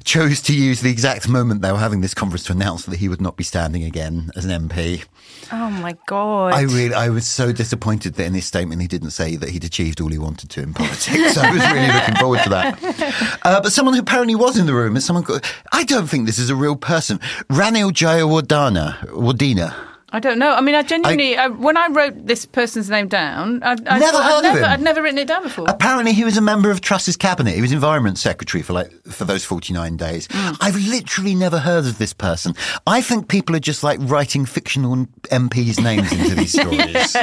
chose 0.04 0.40
to 0.42 0.54
use 0.54 0.80
the 0.80 0.90
exact 0.90 1.28
moment 1.28 1.62
they 1.62 1.72
were 1.72 1.78
having 1.78 2.00
this 2.00 2.14
conference 2.14 2.44
to 2.44 2.52
announce 2.52 2.86
that 2.86 2.96
he 2.96 3.08
would 3.08 3.20
not 3.20 3.36
be 3.36 3.44
standing 3.44 3.84
again 3.84 4.30
as 4.34 4.44
an 4.44 4.68
MP. 4.68 5.04
Oh 5.52 5.70
my 5.70 5.96
god. 6.06 6.47
I 6.54 6.62
really, 6.62 6.94
I 6.94 7.08
was 7.08 7.26
so 7.26 7.52
disappointed 7.52 8.14
that 8.14 8.26
in 8.26 8.34
his 8.34 8.44
statement 8.46 8.80
he 8.80 8.88
didn't 8.88 9.10
say 9.10 9.36
that 9.36 9.48
he'd 9.50 9.64
achieved 9.64 10.00
all 10.00 10.08
he 10.08 10.18
wanted 10.18 10.50
to 10.50 10.62
in 10.62 10.74
politics. 10.74 11.36
I 11.36 11.52
was 11.52 11.62
really 11.72 11.92
looking 11.92 12.16
forward 12.16 12.40
to 12.44 12.50
that. 12.50 13.34
Uh, 13.42 13.60
but 13.60 13.72
someone 13.72 13.94
who 13.94 14.00
apparently 14.00 14.34
was 14.34 14.58
in 14.58 14.66
the 14.66 14.74
room 14.74 14.96
is 14.96 15.04
someone 15.04 15.24
called, 15.24 15.42
I 15.72 15.84
don't 15.84 16.06
think 16.06 16.26
this 16.26 16.38
is 16.38 16.50
a 16.50 16.56
real 16.56 16.76
person, 16.76 17.18
Ranil 17.48 17.92
Jayawardena, 17.92 18.98
Wardena. 19.10 19.74
I 20.10 20.20
don't 20.20 20.38
know. 20.38 20.54
I 20.54 20.62
mean, 20.62 20.74
I 20.74 20.82
genuinely, 20.82 21.36
I, 21.36 21.48
when 21.48 21.76
I 21.76 21.88
wrote 21.88 22.26
this 22.26 22.46
person's 22.46 22.88
name 22.88 23.08
down, 23.08 23.62
I, 23.62 23.72
I 23.72 23.98
Never 23.98 24.16
heard 24.16 24.22
I'd 24.22 24.36
of 24.38 24.42
never, 24.42 24.58
him. 24.60 24.64
I'd 24.64 24.80
never 24.80 25.02
written 25.02 25.18
it 25.18 25.28
down 25.28 25.42
before. 25.42 25.66
Apparently, 25.68 26.14
he 26.14 26.24
was 26.24 26.38
a 26.38 26.40
member 26.40 26.70
of 26.70 26.80
Truss's 26.80 27.16
cabinet. 27.16 27.54
He 27.54 27.60
was 27.60 27.72
Environment 27.72 28.16
Secretary 28.18 28.62
for 28.62 28.72
like 28.72 28.90
for 29.04 29.26
those 29.26 29.44
forty 29.44 29.74
nine 29.74 29.98
days. 29.98 30.26
Hmm. 30.30 30.54
I've 30.62 30.76
literally 30.76 31.34
never 31.34 31.58
heard 31.58 31.84
of 31.84 31.98
this 31.98 32.14
person. 32.14 32.54
I 32.86 33.02
think 33.02 33.28
people 33.28 33.54
are 33.54 33.60
just 33.60 33.82
like 33.82 33.98
writing 34.02 34.46
fictional 34.46 34.96
MPs' 35.30 35.82
names 35.82 36.10
into 36.10 36.34
these 36.34 36.52
stories 36.58 37.14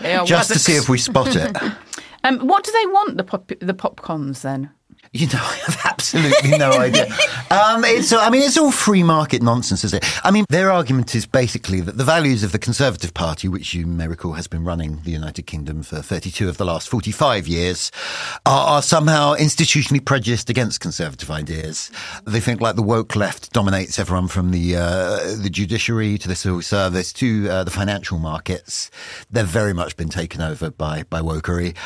Yeah, 0.00 0.24
just 0.24 0.52
to 0.52 0.58
see 0.60 0.76
if 0.76 0.88
we 0.88 0.98
spot 0.98 1.34
it. 1.34 1.56
Um, 2.24 2.40
what 2.48 2.64
do 2.64 2.72
they 2.72 2.86
want 2.86 3.16
the 3.16 3.22
pop, 3.22 3.46
the 3.46 3.74
popcons 3.74 4.42
then? 4.42 4.70
You 5.12 5.26
know, 5.28 5.38
I 5.40 5.56
have 5.66 5.80
absolutely 5.84 6.58
no 6.58 6.70
idea. 6.72 7.06
Um, 7.50 7.84
it's, 7.84 8.12
I 8.12 8.30
mean, 8.30 8.42
it's 8.42 8.58
all 8.58 8.70
free 8.70 9.02
market 9.02 9.42
nonsense, 9.42 9.84
is 9.84 9.94
it? 9.94 10.04
I 10.24 10.30
mean, 10.30 10.44
their 10.48 10.70
argument 10.70 11.14
is 11.14 11.26
basically 11.26 11.80
that 11.80 11.96
the 11.96 12.04
values 12.04 12.42
of 12.42 12.52
the 12.52 12.58
Conservative 12.58 13.14
Party, 13.14 13.48
which 13.48 13.74
you 13.74 13.86
may 13.86 14.06
recall 14.06 14.32
has 14.32 14.46
been 14.46 14.64
running 14.64 15.00
the 15.04 15.10
United 15.10 15.42
Kingdom 15.44 15.82
for 15.82 16.02
32 16.02 16.48
of 16.48 16.58
the 16.58 16.64
last 16.64 16.88
45 16.88 17.48
years, 17.48 17.90
are, 18.44 18.66
are 18.68 18.82
somehow 18.82 19.34
institutionally 19.34 20.04
prejudiced 20.04 20.50
against 20.50 20.80
conservative 20.80 21.30
ideas. 21.30 21.90
They 22.24 22.40
think 22.40 22.60
like 22.60 22.76
the 22.76 22.82
woke 22.82 23.16
left 23.16 23.52
dominates 23.52 23.98
everyone 23.98 24.28
from 24.28 24.50
the 24.50 24.76
uh, 24.76 25.36
the 25.36 25.50
judiciary 25.50 26.18
to 26.18 26.28
the 26.28 26.34
civil 26.34 26.62
service 26.62 27.12
to 27.14 27.48
uh, 27.48 27.64
the 27.64 27.70
financial 27.70 28.18
markets. 28.18 28.90
They've 29.30 29.46
very 29.46 29.72
much 29.72 29.96
been 29.96 30.08
taken 30.08 30.40
over 30.40 30.70
by 30.70 31.04
by 31.04 31.20
wokery, 31.20 31.76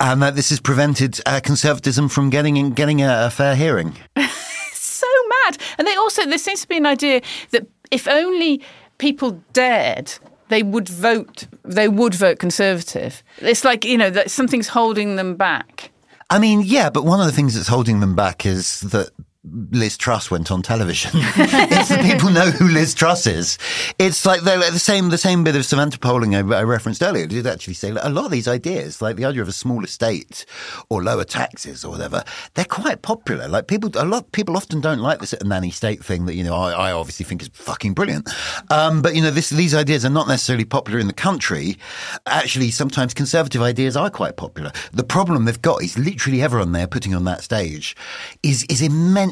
and 0.00 0.22
that 0.22 0.36
this 0.36 0.50
has 0.50 0.60
prevented 0.60 1.20
uh, 1.26 1.40
conservatism 1.42 2.08
from 2.08 2.30
getting 2.30 2.56
getting 2.70 3.02
a, 3.02 3.26
a 3.26 3.30
fair 3.30 3.54
hearing. 3.54 3.96
So 4.72 5.06
mad. 5.44 5.58
And 5.78 5.86
they 5.86 5.94
also, 5.96 6.24
there 6.24 6.38
seems 6.38 6.62
to 6.62 6.68
be 6.68 6.78
an 6.78 6.86
idea 6.86 7.20
that 7.50 7.66
if 7.90 8.08
only 8.08 8.62
people 8.96 9.42
dared, 9.52 10.10
they 10.48 10.62
would 10.62 10.88
vote. 10.88 11.46
They 11.64 11.88
would 11.88 12.14
vote 12.14 12.38
Conservative. 12.38 13.22
It's 13.38 13.64
like 13.64 13.84
you 13.84 13.98
know 13.98 14.10
that 14.10 14.30
something's 14.30 14.68
holding 14.68 15.16
them 15.16 15.36
back. 15.36 15.90
I 16.30 16.38
mean, 16.38 16.62
yeah, 16.64 16.90
but 16.90 17.04
one 17.04 17.20
of 17.20 17.26
the 17.26 17.32
things 17.32 17.54
that's 17.54 17.68
holding 17.68 18.00
them 18.00 18.14
back 18.14 18.46
is 18.46 18.80
that 18.80 19.10
Liz 19.52 19.96
Truss 19.96 20.30
went 20.30 20.50
on 20.50 20.62
television. 20.62 21.10
it's 21.14 21.96
people 22.06 22.30
know 22.30 22.50
who 22.50 22.68
Liz 22.68 22.94
Truss 22.94 23.26
is. 23.26 23.58
It's 23.98 24.26
like 24.26 24.40
they're 24.40 24.58
like 24.58 24.72
the 24.72 24.78
same 24.78 25.10
the 25.10 25.18
same 25.18 25.44
bit 25.44 25.54
of 25.54 25.62
Savanta 25.62 26.00
polling 26.00 26.34
I, 26.34 26.38
I 26.38 26.62
referenced 26.62 27.02
earlier 27.02 27.26
did 27.26 27.46
actually 27.46 27.74
say 27.74 27.90
a 27.90 28.08
lot 28.08 28.24
of 28.24 28.30
these 28.30 28.48
ideas, 28.48 29.00
like 29.00 29.16
the 29.16 29.24
idea 29.24 29.42
of 29.42 29.48
a 29.48 29.52
smaller 29.52 29.86
state 29.86 30.46
or 30.88 31.02
lower 31.02 31.24
taxes 31.24 31.84
or 31.84 31.90
whatever, 31.90 32.24
they're 32.54 32.64
quite 32.64 33.02
popular. 33.02 33.46
Like 33.48 33.68
people, 33.68 33.90
a 33.94 34.04
lot 34.04 34.32
people 34.32 34.56
often 34.56 34.80
don't 34.80 35.00
like 35.00 35.20
this 35.20 35.34
nanny 35.44 35.70
state 35.70 36.04
thing 36.04 36.26
that 36.26 36.34
you 36.34 36.42
know 36.42 36.54
I, 36.54 36.88
I 36.88 36.92
obviously 36.92 37.24
think 37.24 37.42
is 37.42 37.50
fucking 37.52 37.94
brilliant. 37.94 38.28
Um, 38.70 39.00
but 39.02 39.14
you 39.14 39.22
know 39.22 39.30
this, 39.30 39.50
these 39.50 39.74
ideas 39.74 40.04
are 40.04 40.10
not 40.10 40.28
necessarily 40.28 40.64
popular 40.64 40.98
in 40.98 41.06
the 41.06 41.12
country. 41.12 41.78
Actually, 42.26 42.70
sometimes 42.70 43.14
conservative 43.14 43.62
ideas 43.62 43.96
are 43.96 44.10
quite 44.10 44.36
popular. 44.36 44.72
The 44.92 45.04
problem 45.04 45.44
they've 45.44 45.62
got 45.62 45.82
is 45.82 45.96
literally 45.98 46.42
everyone 46.42 46.72
there 46.72 46.86
putting 46.86 47.14
on 47.14 47.24
that 47.24 47.42
stage 47.42 47.96
is 48.42 48.64
is 48.64 48.82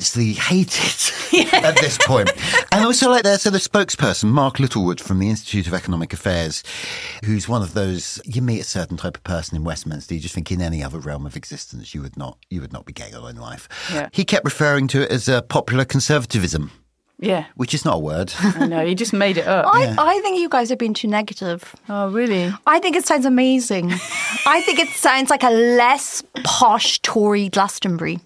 immensely 0.05 0.33
hated 0.35 1.53
at 1.65 1.77
this 1.77 1.97
point. 1.99 2.31
And 2.73 2.85
also 2.85 3.09
like 3.09 3.23
there, 3.23 3.39
so 3.39 3.51
the 3.51 3.59
spokesperson, 3.59 4.25
Mark 4.31 4.59
Littlewood 4.59 5.01
from 5.01 5.19
the 5.19 5.31
Institute 5.31 5.67
of 5.67 5.73
Economic 5.75 6.13
Affairs, 6.13 6.63
who's 7.25 7.49
one 7.49 7.63
of 7.63 7.73
those 7.75 8.21
you 8.25 8.43
meet 8.43 8.61
a 8.61 8.65
certain 8.65 8.97
type 8.97 9.17
of 9.17 9.25
person 9.25 9.57
in 9.57 9.65
Westminster, 9.65 10.15
you 10.15 10.21
just 10.21 10.35
think 10.35 10.51
in 10.53 10.61
any 10.61 10.83
other 10.83 10.99
realm 10.99 11.25
of 11.27 11.37
existence 11.37 11.95
you 11.95 12.03
would 12.03 12.17
not 12.19 12.37
you 12.51 12.61
would 12.61 12.73
not 12.73 12.85
be 12.85 12.93
getting 12.93 13.15
on 13.15 13.31
in 13.31 13.37
life. 13.37 13.69
Yeah. 13.93 14.09
He 14.13 14.25
kept 14.25 14.45
referring 14.45 14.89
to 14.89 15.03
it 15.03 15.11
as 15.11 15.29
a 15.29 15.41
popular 15.43 15.85
conservatism, 15.87 16.71
Yeah, 17.19 17.47
which 17.55 17.73
is 17.73 17.85
not 17.87 17.97
a 17.97 17.99
word. 17.99 18.33
I 18.41 18.67
know. 18.67 18.83
You 18.83 18.95
just 18.95 19.13
made 19.15 19.39
it 19.39 19.47
up. 19.47 19.67
I, 19.67 19.95
I 19.99 20.21
think 20.21 20.39
you 20.39 20.49
guys 20.51 20.69
have 20.69 20.79
been 20.79 20.95
too 20.95 21.09
negative. 21.09 21.75
oh, 21.89 22.11
really? 22.11 22.53
I 22.67 22.79
think 22.79 22.95
it 22.97 23.07
sounds 23.07 23.25
amazing. 23.25 23.91
I 24.47 24.61
think 24.67 24.79
it 24.79 24.89
sounds 24.89 25.31
like 25.31 25.43
a 25.43 25.51
less 25.51 26.23
posh 26.45 26.99
Tory 27.01 27.49
Glastonbury. 27.49 28.21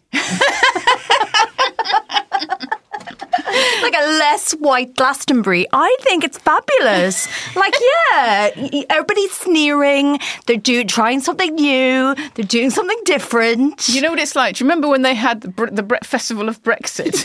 Like 3.90 4.02
a 4.02 4.06
less 4.18 4.52
white 4.52 4.94
Glastonbury. 4.96 5.66
I 5.72 5.96
think 6.02 6.22
it's 6.22 6.36
fabulous. 6.36 7.26
Like, 7.56 7.72
yeah, 8.12 8.50
everybody's 8.90 9.32
sneering. 9.32 10.18
They're 10.46 10.58
do- 10.58 10.84
trying 10.84 11.20
something 11.20 11.54
new. 11.54 12.14
They're 12.34 12.44
doing 12.44 12.68
something 12.70 12.98
different. 13.04 13.88
You 13.88 14.02
know 14.02 14.10
what 14.10 14.18
it's 14.18 14.36
like? 14.36 14.56
Do 14.56 14.64
you 14.64 14.68
remember 14.68 14.88
when 14.88 15.00
they 15.02 15.14
had 15.14 15.40
the, 15.40 15.48
Bre- 15.48 15.70
the 15.70 15.82
Bre- 15.82 15.96
Festival 16.04 16.48
of 16.50 16.62
Brexit? 16.62 17.06
it's 17.14 17.24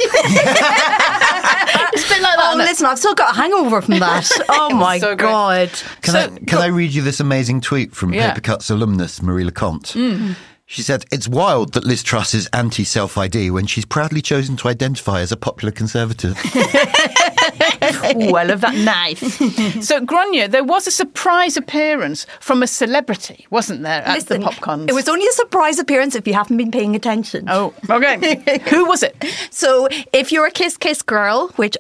a 2.06 2.10
bit 2.10 2.22
like 2.22 2.38
that. 2.38 2.52
Oh, 2.54 2.58
listen, 2.58 2.86
I've 2.86 3.00
still 3.00 3.16
got 3.16 3.34
a 3.36 3.38
hangover 3.38 3.82
from 3.82 4.00
that. 4.00 4.30
Oh 4.50 4.74
my 4.74 5.00
so 5.00 5.10
great. 5.16 5.20
god! 5.20 5.70
Can 6.02 6.14
So- 6.14 6.20
I 6.20 6.28
can 6.46 6.60
I 6.60 6.68
read 6.68 6.94
you 6.94 7.02
this 7.02 7.20
amazing 7.20 7.60
tweet 7.62 7.94
from 7.94 8.14
Yeah. 8.14 8.34
Papercuts 8.34 8.72
alumnus 8.72 9.22
Marie 9.22 9.44
Le 9.44 9.52
Conte? 9.52 9.94
Mm. 9.94 10.36
She 10.74 10.82
said, 10.82 11.06
It's 11.12 11.28
wild 11.28 11.74
that 11.74 11.84
Liz 11.84 12.02
Truss 12.02 12.34
is 12.34 12.50
anti 12.52 12.84
self 12.84 13.16
ID 13.16 13.52
when 13.52 13.68
she's 13.68 13.86
proudly 13.86 14.24
chosen 14.24 14.58
to 14.58 14.68
identify 14.68 15.22
as 15.22 15.32
a 15.32 15.38
popular 15.38 15.72
conservative. 15.72 16.34
well, 18.16 18.50
of 18.50 18.62
that 18.62 18.74
knife. 18.74 19.20
so, 19.84 20.04
Gráinne, 20.04 20.50
there 20.50 20.64
was 20.64 20.88
a 20.88 20.92
surprise 20.92 21.58
appearance 21.58 22.26
from 22.40 22.64
a 22.64 22.68
celebrity, 22.68 23.46
wasn't 23.52 23.84
there, 23.84 24.02
at 24.02 24.16
Listen, 24.16 24.42
the 24.42 24.48
PopCons? 24.48 24.90
It 24.90 24.96
was 24.96 25.08
only 25.08 25.28
a 25.28 25.32
surprise 25.34 25.78
appearance 25.78 26.16
if 26.16 26.26
you 26.26 26.34
haven't 26.34 26.58
been 26.58 26.72
paying 26.72 26.96
attention. 26.96 27.46
Oh, 27.50 27.76
okay. 27.88 28.60
Who 28.72 28.86
was 28.86 29.04
it? 29.04 29.16
So 29.52 29.88
if 30.12 30.32
you're 30.32 30.48
a 30.48 30.52
Kiss 30.52 30.78
Kiss 30.78 31.04
girl, 31.04 31.50
which 31.58 31.78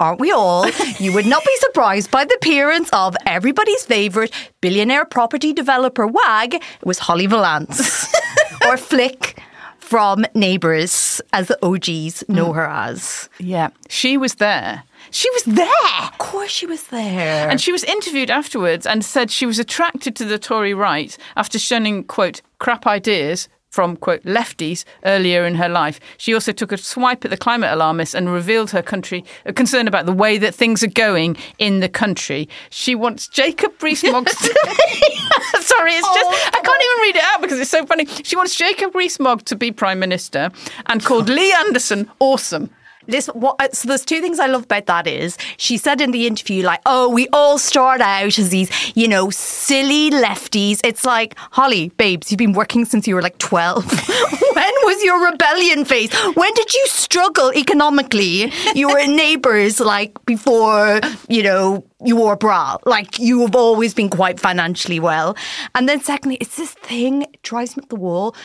aren't 0.00 0.20
we 0.20 0.30
all, 0.30 0.68
you 0.98 1.12
would 1.12 1.26
not 1.26 1.44
be 1.44 1.56
surprised 1.56 2.10
by 2.10 2.24
the 2.24 2.34
appearance 2.34 2.88
of 2.92 3.16
everybody's 3.26 3.84
favourite 3.84 4.32
billionaire 4.60 5.04
property 5.04 5.52
developer 5.52 6.06
wag. 6.06 6.54
It 6.54 6.62
was 6.84 6.98
Holly 7.00 7.26
Valance 7.26 8.06
or 8.68 8.76
Flick 8.76 9.40
from 9.78 10.26
Neighbours, 10.34 11.20
as 11.32 11.48
the 11.48 11.58
OGs 11.64 12.28
know 12.28 12.52
her 12.52 12.66
as. 12.68 13.30
Yeah, 13.38 13.70
she 13.88 14.18
was 14.18 14.34
there. 14.34 14.82
She 15.10 15.30
was 15.30 15.44
there. 15.44 16.02
Of 16.02 16.18
course, 16.18 16.50
she 16.50 16.66
was 16.66 16.88
there. 16.88 17.48
And 17.48 17.60
she 17.60 17.72
was 17.72 17.82
interviewed 17.84 18.30
afterwards 18.30 18.84
and 18.84 19.02
said 19.02 19.30
she 19.30 19.46
was 19.46 19.58
attracted 19.58 20.14
to 20.16 20.26
the 20.26 20.38
Tory 20.38 20.74
right 20.74 21.16
after 21.36 21.58
shunning, 21.58 22.04
quote, 22.04 22.42
crap 22.58 22.86
ideas 22.86 23.48
from, 23.78 23.96
quote, 23.96 24.24
lefties 24.24 24.84
earlier 25.04 25.46
in 25.46 25.54
her 25.54 25.68
life. 25.68 26.00
She 26.16 26.34
also 26.34 26.50
took 26.50 26.72
a 26.72 26.76
swipe 26.76 27.24
at 27.24 27.30
the 27.30 27.36
climate 27.36 27.72
alarmists 27.72 28.12
and 28.12 28.28
revealed 28.28 28.72
her 28.72 28.82
country 28.82 29.24
a 29.46 29.52
concern 29.52 29.86
about 29.86 30.04
the 30.04 30.12
way 30.12 30.36
that 30.36 30.52
things 30.52 30.82
are 30.82 30.88
going 30.88 31.36
in 31.58 31.78
the 31.78 31.88
country. 31.88 32.48
She 32.70 32.96
wants 32.96 33.28
Jacob 33.28 33.80
Rees-Mogg 33.80 34.26
to 34.30 34.34
Sorry, 35.60 35.92
it's 35.92 36.08
just, 36.08 36.26
oh, 36.26 36.50
I 36.52 36.60
can't 36.60 36.82
even 36.82 37.02
read 37.02 37.16
it 37.18 37.22
out 37.22 37.40
because 37.40 37.60
it's 37.60 37.70
so 37.70 37.86
funny. 37.86 38.06
She 38.24 38.34
wants 38.34 38.56
Jacob 38.56 38.96
Rees-Mogg 38.96 39.44
to 39.44 39.54
be 39.54 39.70
Prime 39.70 40.00
Minister 40.00 40.50
and 40.86 41.04
called 41.04 41.28
Lee 41.28 41.52
Anderson 41.52 42.10
awesome. 42.18 42.70
Listen, 43.08 43.40
what, 43.40 43.56
uh, 43.58 43.68
so 43.72 43.88
there's 43.88 44.04
two 44.04 44.20
things 44.20 44.38
I 44.38 44.46
love 44.46 44.64
about 44.64 44.84
that 44.86 45.06
is 45.06 45.38
she 45.56 45.78
said 45.78 46.02
in 46.02 46.10
the 46.10 46.26
interview, 46.26 46.62
like, 46.62 46.80
oh, 46.84 47.08
we 47.08 47.26
all 47.32 47.58
start 47.58 48.02
out 48.02 48.38
as 48.38 48.50
these, 48.50 48.70
you 48.94 49.08
know, 49.08 49.30
silly 49.30 50.10
lefties. 50.10 50.78
It's 50.84 51.06
like, 51.06 51.34
Holly, 51.38 51.88
babes, 51.96 52.30
you've 52.30 52.38
been 52.38 52.52
working 52.52 52.84
since 52.84 53.08
you 53.08 53.14
were 53.14 53.22
like 53.22 53.38
12. 53.38 53.84
when 54.54 54.72
was 54.84 55.02
your 55.02 55.30
rebellion 55.30 55.86
phase? 55.86 56.12
When 56.34 56.52
did 56.52 56.74
you 56.74 56.86
struggle 56.88 57.50
economically? 57.54 58.52
You 58.74 58.88
were 58.88 59.06
neighbours, 59.06 59.80
like, 59.80 60.24
before, 60.26 61.00
you 61.28 61.42
know, 61.42 61.84
you 62.04 62.16
wore 62.16 62.34
a 62.34 62.36
bra. 62.36 62.76
Like, 62.84 63.18
you 63.18 63.40
have 63.40 63.56
always 63.56 63.94
been 63.94 64.10
quite 64.10 64.38
financially 64.38 65.00
well. 65.00 65.34
And 65.74 65.88
then 65.88 66.00
secondly, 66.02 66.36
it's 66.42 66.56
this 66.56 66.74
thing, 66.74 67.22
it 67.22 67.42
drives 67.42 67.74
me 67.76 67.82
up 67.82 67.88
the 67.88 67.96
wall 67.96 68.36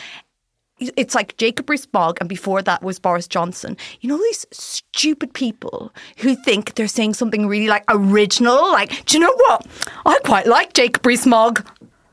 it's 0.78 1.14
like 1.14 1.36
Jacob 1.36 1.70
Rees-Mogg, 1.70 2.18
and 2.20 2.28
before 2.28 2.62
that 2.62 2.82
was 2.82 2.98
Boris 2.98 3.28
Johnson. 3.28 3.76
You 4.00 4.08
know 4.08 4.18
these 4.18 4.46
stupid 4.50 5.32
people 5.32 5.92
who 6.18 6.34
think 6.36 6.74
they're 6.74 6.88
saying 6.88 7.14
something 7.14 7.46
really 7.46 7.68
like 7.68 7.84
original. 7.88 8.72
Like, 8.72 9.04
do 9.06 9.16
you 9.16 9.24
know 9.24 9.34
what? 9.34 9.66
I 10.04 10.18
quite 10.24 10.46
like 10.46 10.72
Jacob 10.72 11.06
Rees-Mogg. 11.06 11.66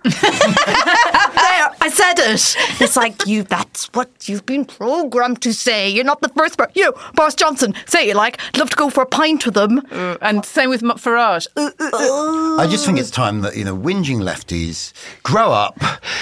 There, 0.04 1.70
I 1.82 1.90
said 1.94 2.20
it. 2.20 2.56
It's 2.82 2.96
like 2.96 3.26
you. 3.28 3.44
That's 3.44 3.86
what 3.94 4.10
you've 4.28 4.46
been 4.46 4.66
programmed 4.66 5.42
to 5.44 5.54
say. 5.54 5.90
You're 5.90 6.06
not 6.06 6.22
the 6.22 6.30
first 6.30 6.58
person. 6.58 6.74
You, 6.76 6.94
Boris 7.16 7.36
Johnson, 7.36 7.74
say 7.86 8.10
it 8.10 8.16
like. 8.16 8.40
Love 8.58 8.70
to 8.70 8.76
go 8.76 8.90
for 8.90 9.04
a 9.04 9.06
pint 9.06 9.46
with 9.46 9.56
them. 9.56 9.82
Uh, 9.92 10.18
and 10.22 10.46
same 10.46 10.70
with 10.70 10.82
Farage. 10.82 11.48
Uh, 11.56 11.72
I 12.62 12.68
just 12.70 12.86
think 12.86 13.00
it's 13.00 13.12
time 13.12 13.42
that, 13.42 13.56
you 13.58 13.64
know, 13.66 13.76
whinging 13.78 14.22
lefties 14.22 14.94
grow 15.24 15.52
up, 15.52 15.78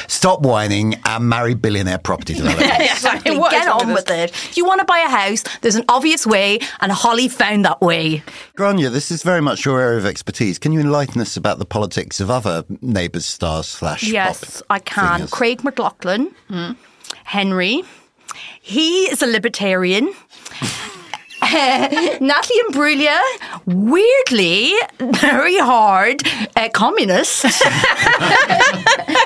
stop 0.08 0.42
whining, 0.42 0.96
and 1.06 1.30
marry 1.30 1.54
billionaire 1.54 2.00
property 2.00 2.34
developers. 2.36 2.68
Exactly. 2.92 3.38
What 3.38 3.54
is 3.54 3.60
Get 3.60 3.68
on 3.68 3.88
with 3.94 4.00
with 4.00 4.10
it. 4.12 4.32
If 4.32 4.58
you 4.58 4.66
want 4.66 4.80
to 4.80 4.86
buy 4.86 5.00
a 5.00 5.10
house, 5.10 5.44
there's 5.62 5.76
an 5.76 5.86
obvious 5.90 6.26
way, 6.26 6.60
and 6.80 6.92
Holly 6.92 7.28
found 7.28 7.66
that 7.66 7.82
way. 7.82 8.24
Gráinne, 8.58 8.92
this 8.92 9.12
is 9.12 9.24
very 9.24 9.42
much 9.42 9.66
your 9.66 9.80
area 9.80 9.98
of 9.98 10.06
expertise. 10.06 10.58
Can 10.60 10.72
you 10.72 10.80
enlighten 10.80 11.22
us 11.22 11.38
about 11.38 11.60
the 11.60 11.66
politics 11.66 12.20
of 12.20 12.30
other 12.30 12.64
neighbours' 12.82 13.26
stars 13.26 13.69
slash 13.70 14.04
Yes, 14.04 14.62
I 14.70 14.80
can. 14.80 15.20
figures? 15.20 15.32
Craig 15.32 15.62
McLachlan, 15.62 16.34
hmm. 16.48 16.72
Henry. 17.24 17.84
He 18.62 19.06
is 19.12 19.22
a 19.22 19.28
libertarian. 19.28 20.14
Natalie 22.22 22.60
Imbruglia, 22.68 23.20
weirdly, 23.66 24.74
very 25.00 25.58
hard 25.58 26.22
uh, 26.56 26.70
communist. 26.74 27.42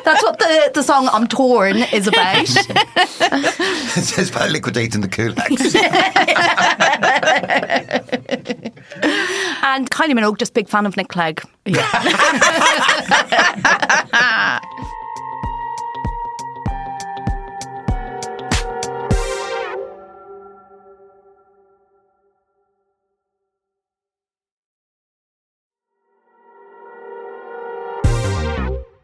That's 0.06 0.24
what 0.24 0.40
the, 0.40 0.72
the 0.74 0.84
song 0.84 1.10
I'm 1.12 1.28
Torn 1.28 1.78
is 1.92 2.08
about. 2.08 2.46
it's 2.48 4.30
about 4.30 4.52
liquidating 4.52 5.02
the 5.02 5.10
kulaks. 5.10 5.76
and 9.64 9.92
Kylie 9.92 10.14
Minogue, 10.18 10.38
just 10.38 10.54
big 10.54 10.70
fan 10.70 10.86
of 10.86 10.96
Nick 10.96 11.10
Clegg. 11.10 11.42
Yeah. 11.66 11.90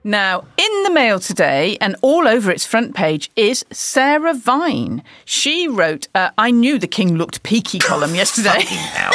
Now, 0.04 0.46
in 0.56 0.84
the 0.84 0.92
mail 0.92 1.20
today 1.20 1.78
and 1.82 1.98
all 2.02 2.26
over 2.26 2.50
its 2.50 2.66
front 2.66 2.96
page 2.96 3.30
is 3.36 3.66
Sarah 3.72 4.34
Vine. 4.34 5.04
She 5.26 5.68
wrote, 5.68 6.08
uh, 6.16 6.30
I 6.38 6.52
knew 6.52 6.80
the 6.80 6.88
king 6.88 7.16
looked 7.18 7.44
peaky 7.44 7.80
column 7.80 8.16
yesterday, 8.16 8.64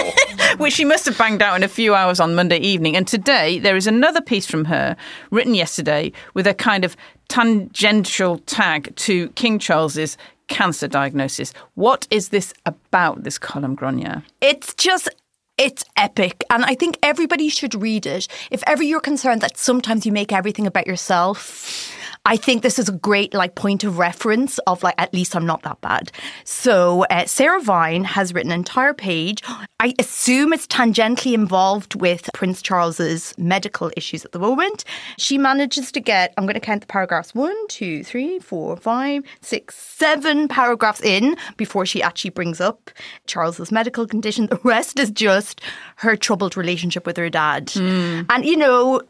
which 0.59 0.75
she 0.75 0.85
must 0.85 1.07
have 1.07 1.17
banged 1.17 1.41
out 1.41 1.57
in 1.57 1.62
a 1.62 1.69
few 1.69 1.95
hours 1.95 2.21
on 2.21 2.35
Monday 2.35 2.59
evening. 2.59 2.97
And 2.97 3.09
today 3.09 3.59
there 3.59 3.76
is 3.76 3.87
another 3.87 4.21
piece 4.21 4.45
from 4.45 4.67
her 4.67 4.95
written 5.31 5.55
yesterday 5.55 6.12
with 6.35 6.47
a 6.47 6.53
kind 6.55 6.85
of 6.85 6.97
tangential 7.29 8.38
tag 8.41 8.95
to 8.97 9.31
King 9.31 9.59
Charles's 9.59 10.19
cancer 10.49 10.87
diagnosis. 10.87 11.55
What 11.76 12.07
is 12.11 12.29
this 12.29 12.53
about, 12.67 13.25
this 13.25 13.38
column, 13.38 13.75
Gráinne? 13.75 14.23
It's 14.43 14.75
just 14.75 15.09
it's 15.56 15.84
epic. 15.96 16.44
And 16.50 16.64
I 16.64 16.75
think 16.75 16.99
everybody 17.02 17.49
should 17.49 17.80
read 17.80 18.06
it. 18.06 18.26
If 18.50 18.62
ever 18.66 18.82
you're 18.82 19.00
concerned 19.00 19.40
that 19.42 19.56
sometimes 19.56 20.04
you 20.04 20.12
make 20.12 20.32
everything 20.32 20.66
about 20.66 20.87
yourself, 20.87 21.90
I 22.26 22.37
think 22.37 22.62
this 22.62 22.78
is 22.78 22.88
a 22.88 22.93
great 22.93 23.35
like 23.35 23.54
point 23.54 23.85
of 23.85 23.99
reference 23.99 24.59
of 24.61 24.83
like 24.83 24.95
at 24.97 25.12
least 25.12 25.37
I'm 25.37 25.45
not 25.45 25.62
that 25.62 25.81
bad. 25.83 26.11
So 26.45 27.04
uh, 27.11 27.26
Sarah 27.26 27.61
Vine 27.61 28.04
has 28.04 28.33
written 28.33 28.50
an 28.50 28.61
entire 28.61 28.95
page. 28.95 29.43
I 29.78 29.95
assume 29.99 30.54
it's 30.54 30.66
tangentially 30.66 31.35
involved 31.35 31.95
with 32.00 32.31
Prince 32.33 32.62
Charles's 32.62 33.35
medical 33.37 33.90
issues 33.95 34.25
at 34.25 34.33
the 34.33 34.38
moment. 34.38 34.85
She 35.19 35.37
manages 35.37 35.93
to 35.93 36.00
get 36.00 36.33
I'm 36.38 36.45
going 36.45 36.54
to 36.54 36.61
count 36.61 36.81
the 36.81 36.87
paragraphs 36.87 37.35
one, 37.35 37.57
two, 37.69 38.02
three, 38.02 38.38
four, 38.38 38.76
five, 38.78 39.23
six, 39.43 39.76
seven 39.76 40.49
paragraphs 40.49 41.02
in 41.02 41.37
before 41.59 41.85
she 41.85 42.02
actually 42.02 42.31
brings 42.31 42.61
up 42.61 42.90
Charles's 43.26 43.71
medical 43.71 44.07
condition. 44.07 44.47
The 44.47 44.61
rest 44.62 44.99
is 44.99 45.11
just 45.11 45.61
her 45.97 46.16
troubled 46.16 46.57
relationship 46.57 47.07
with 47.07 47.16
her 47.16 47.28
dad, 47.28 47.66
mm. 47.66 48.25
and 48.31 48.45
you 48.47 48.57
know 48.57 49.02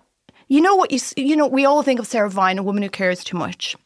you 0.49 0.61
know 0.61 0.75
what 0.77 0.91
you 0.93 1.01
you 1.17 1.37
know 1.37 1.47
we 1.47 1.65
all 1.65 1.83
think 1.83 2.01
of 2.01 2.07
Sarah 2.07 2.31
Vine, 2.31 2.59
a 2.59 2.63
woman 2.63 2.83
who 2.83 2.89
cares 2.89 3.25
too 3.25 3.37
much. 3.37 3.77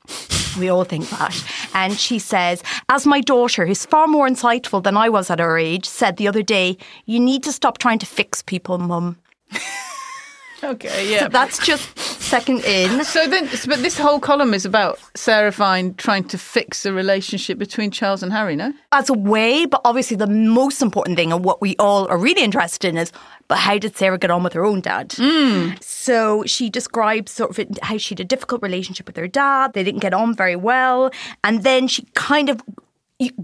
We 0.59 0.69
all 0.69 0.85
think 0.85 1.09
that. 1.11 1.45
And 1.75 1.97
she 1.99 2.19
says, 2.19 2.63
as 2.89 3.07
my 3.07 3.21
daughter, 3.21 3.65
who's 3.67 3.87
far 3.87 4.09
more 4.09 4.27
insightful 4.27 4.83
than 4.83 4.97
I 4.97 5.09
was 5.09 5.31
at 5.31 5.39
her 5.39 5.57
age, 5.57 5.87
said 5.87 6.17
the 6.17 6.27
other 6.27 6.43
day, 6.43 6.77
you 7.07 7.21
need 7.21 7.45
to 7.45 7.53
stop 7.53 7.79
trying 7.79 8.01
to 8.01 8.07
fix 8.07 8.43
people, 8.43 8.79
mum. 8.79 9.19
okay, 10.65 11.13
yeah. 11.13 11.21
So 11.21 11.29
that's 11.29 11.65
just 11.65 12.08
second 12.29 12.63
in. 12.65 13.05
So 13.05 13.27
then, 13.27 13.49
but 13.67 13.81
this 13.81 13.99
whole 13.99 14.21
column 14.21 14.53
is 14.53 14.67
about 14.67 15.01
Sarah 15.15 15.51
Vine 15.51 15.95
trying 15.95 16.25
to 16.25 16.37
fix 16.37 16.83
the 16.83 16.93
relationship 16.93 17.59
between 17.59 17.91
Charles 17.91 18.23
and 18.23 18.31
Harry, 18.33 18.55
no? 18.55 18.73
As 18.93 19.09
a 19.09 19.15
way, 19.15 19.65
but 19.65 19.81
obviously 19.85 20.17
the 20.17 20.27
most 20.27 20.83
important 20.83 21.17
thing 21.17 21.33
and 21.33 21.43
what 21.43 21.63
we 21.63 21.75
all 21.79 22.07
are 22.09 22.19
really 22.19 22.43
interested 22.43 22.89
in 22.89 22.99
is, 22.99 23.13
but 23.49 23.57
how 23.57 23.79
did 23.79 23.97
Sarah 23.97 24.19
get 24.19 24.31
on 24.31 24.43
with 24.43 24.53
her 24.53 24.65
own 24.65 24.83
dad? 24.83 25.09
Mm. 25.11 25.83
So 25.83 26.45
she 26.45 26.69
describes 26.69 27.33
sort 27.33 27.59
of 27.59 27.79
how 27.83 27.97
she 27.97 28.15
had 28.15 28.21
a 28.21 28.25
difficult 28.25 28.63
relationship 28.63 29.07
with 29.07 29.17
her 29.17 29.27
dad. 29.27 29.73
They 29.73 29.83
didn't 29.83 30.01
get 30.01 30.13
on 30.13 30.35
very 30.35 30.57
well. 30.57 31.11
And 31.45 31.63
then 31.65 31.89
she 31.89 32.07
kind 32.15 32.51
of 32.51 32.63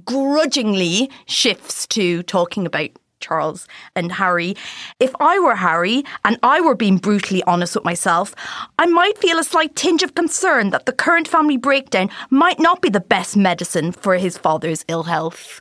grudgingly 0.05 1.11
shifts 1.25 1.87
to 1.89 2.23
talking 2.25 2.67
about 2.67 2.91
Charles 3.25 3.67
and 3.97 4.13
Harry. 4.13 4.55
If 5.01 5.13
I 5.21 5.39
were 5.39 5.57
Harry 5.57 6.05
and 6.25 6.39
I 6.43 6.61
were 6.61 6.75
being 6.75 6.99
brutally 6.99 7.43
honest 7.45 7.75
with 7.75 7.85
myself, 7.85 8.35
I 8.79 8.87
might 8.87 9.19
feel 9.19 9.39
a 9.39 9.45
slight 9.45 9.75
tinge 9.75 10.03
of 10.03 10.15
concern 10.15 10.71
that 10.71 10.85
the 10.87 10.93
current 10.93 11.29
family 11.29 11.57
breakdown 11.57 12.11
might 12.31 12.61
not 12.61 12.83
be 12.83 12.91
the 12.91 13.09
best 13.17 13.37
medicine 13.37 13.93
for 13.93 14.17
his 14.17 14.37
father's 14.37 14.85
ill 14.89 15.05
health. 15.05 15.61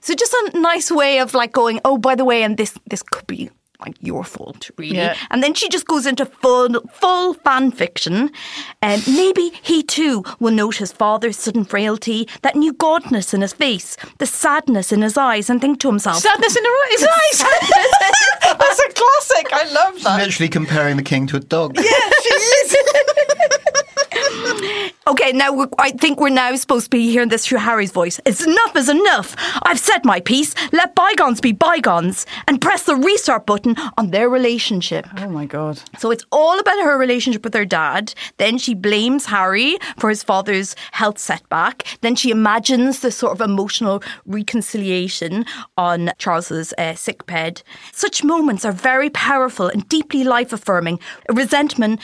So 0.00 0.14
just 0.14 0.32
a 0.32 0.58
nice 0.58 0.90
way 0.90 1.20
of 1.20 1.34
like 1.34 1.52
going, 1.52 1.80
oh, 1.84 1.98
by 1.98 2.14
the 2.14 2.24
way, 2.24 2.42
and 2.42 2.56
this 2.56 2.74
this 2.90 3.02
could 3.02 3.26
be 3.26 3.50
like 3.80 3.96
your 4.00 4.24
fault, 4.24 4.70
really. 4.76 4.96
Yeah. 4.96 5.16
And 5.30 5.42
then 5.42 5.54
she 5.54 5.68
just 5.68 5.86
goes 5.86 6.04
into 6.06 6.26
full 6.26 6.80
full 6.92 7.34
fan 7.34 7.70
fiction. 7.70 8.30
And 8.82 9.06
um, 9.06 9.14
maybe 9.14 9.52
he 9.62 9.82
too 9.82 10.24
will 10.40 10.52
note 10.52 10.76
his 10.76 10.92
father's 10.92 11.36
sudden 11.36 11.64
frailty, 11.64 12.28
that 12.42 12.56
new 12.56 12.72
gauntness 12.72 13.32
in 13.32 13.40
his 13.40 13.52
face, 13.52 13.96
the 14.18 14.26
sadness 14.26 14.92
in 14.92 15.02
his 15.02 15.16
eyes, 15.16 15.48
and 15.48 15.60
think 15.60 15.80
to 15.80 15.88
himself, 15.88 16.18
sadness 16.18 16.56
in 16.56 16.64
his 16.90 17.02
eyes. 17.04 17.38
That's 18.42 18.80
a 18.80 18.88
classic. 18.92 19.52
I 19.52 19.70
love 19.72 20.02
that. 20.02 20.18
She's 20.18 20.26
literally 20.26 20.48
comparing 20.48 20.96
the 20.96 21.02
king 21.02 21.26
to 21.28 21.36
a 21.36 21.40
dog. 21.40 21.76
Yeah, 21.76 21.82
she 21.82 22.34
is. 22.34 22.76
okay, 25.08 25.32
now 25.32 25.66
I 25.78 25.90
think 25.90 26.20
we're 26.20 26.28
now 26.28 26.54
supposed 26.56 26.86
to 26.86 26.90
be 26.90 27.10
hearing 27.10 27.28
this 27.28 27.46
through 27.46 27.58
Harry's 27.58 27.92
voice. 27.92 28.20
It's 28.24 28.44
enough 28.44 28.76
is 28.76 28.88
enough. 28.88 29.34
I've 29.62 29.78
said 29.78 30.04
my 30.04 30.20
piece. 30.20 30.54
Let 30.72 30.94
bygones 30.94 31.40
be 31.40 31.52
bygones, 31.52 32.26
and 32.46 32.60
press 32.60 32.84
the 32.84 32.96
restart 32.96 33.46
button 33.46 33.76
on 33.96 34.10
their 34.10 34.28
relationship. 34.28 35.06
Oh 35.16 35.28
my 35.28 35.46
god! 35.46 35.80
So 35.98 36.10
it's 36.10 36.24
all 36.30 36.58
about 36.58 36.82
her 36.84 36.98
relationship 36.98 37.44
with 37.44 37.54
her 37.54 37.64
dad. 37.64 38.14
Then 38.36 38.58
she 38.58 38.74
blames 38.74 39.26
Harry 39.26 39.78
for 39.98 40.10
his 40.10 40.22
father's 40.22 40.76
health 40.92 41.18
setback. 41.18 41.84
Then 42.00 42.14
she 42.14 42.30
imagines 42.30 43.00
the 43.00 43.10
sort 43.10 43.32
of 43.32 43.40
emotional 43.40 44.02
reconciliation 44.26 45.44
on 45.76 46.10
Charles's 46.18 46.72
uh, 46.78 46.94
sick 46.94 47.26
bed. 47.26 47.62
Such 47.92 48.24
moments 48.24 48.64
are 48.64 48.72
very 48.72 49.10
powerful 49.10 49.68
and 49.68 49.88
deeply 49.88 50.24
life 50.24 50.52
affirming. 50.52 51.00
Resentment 51.30 52.00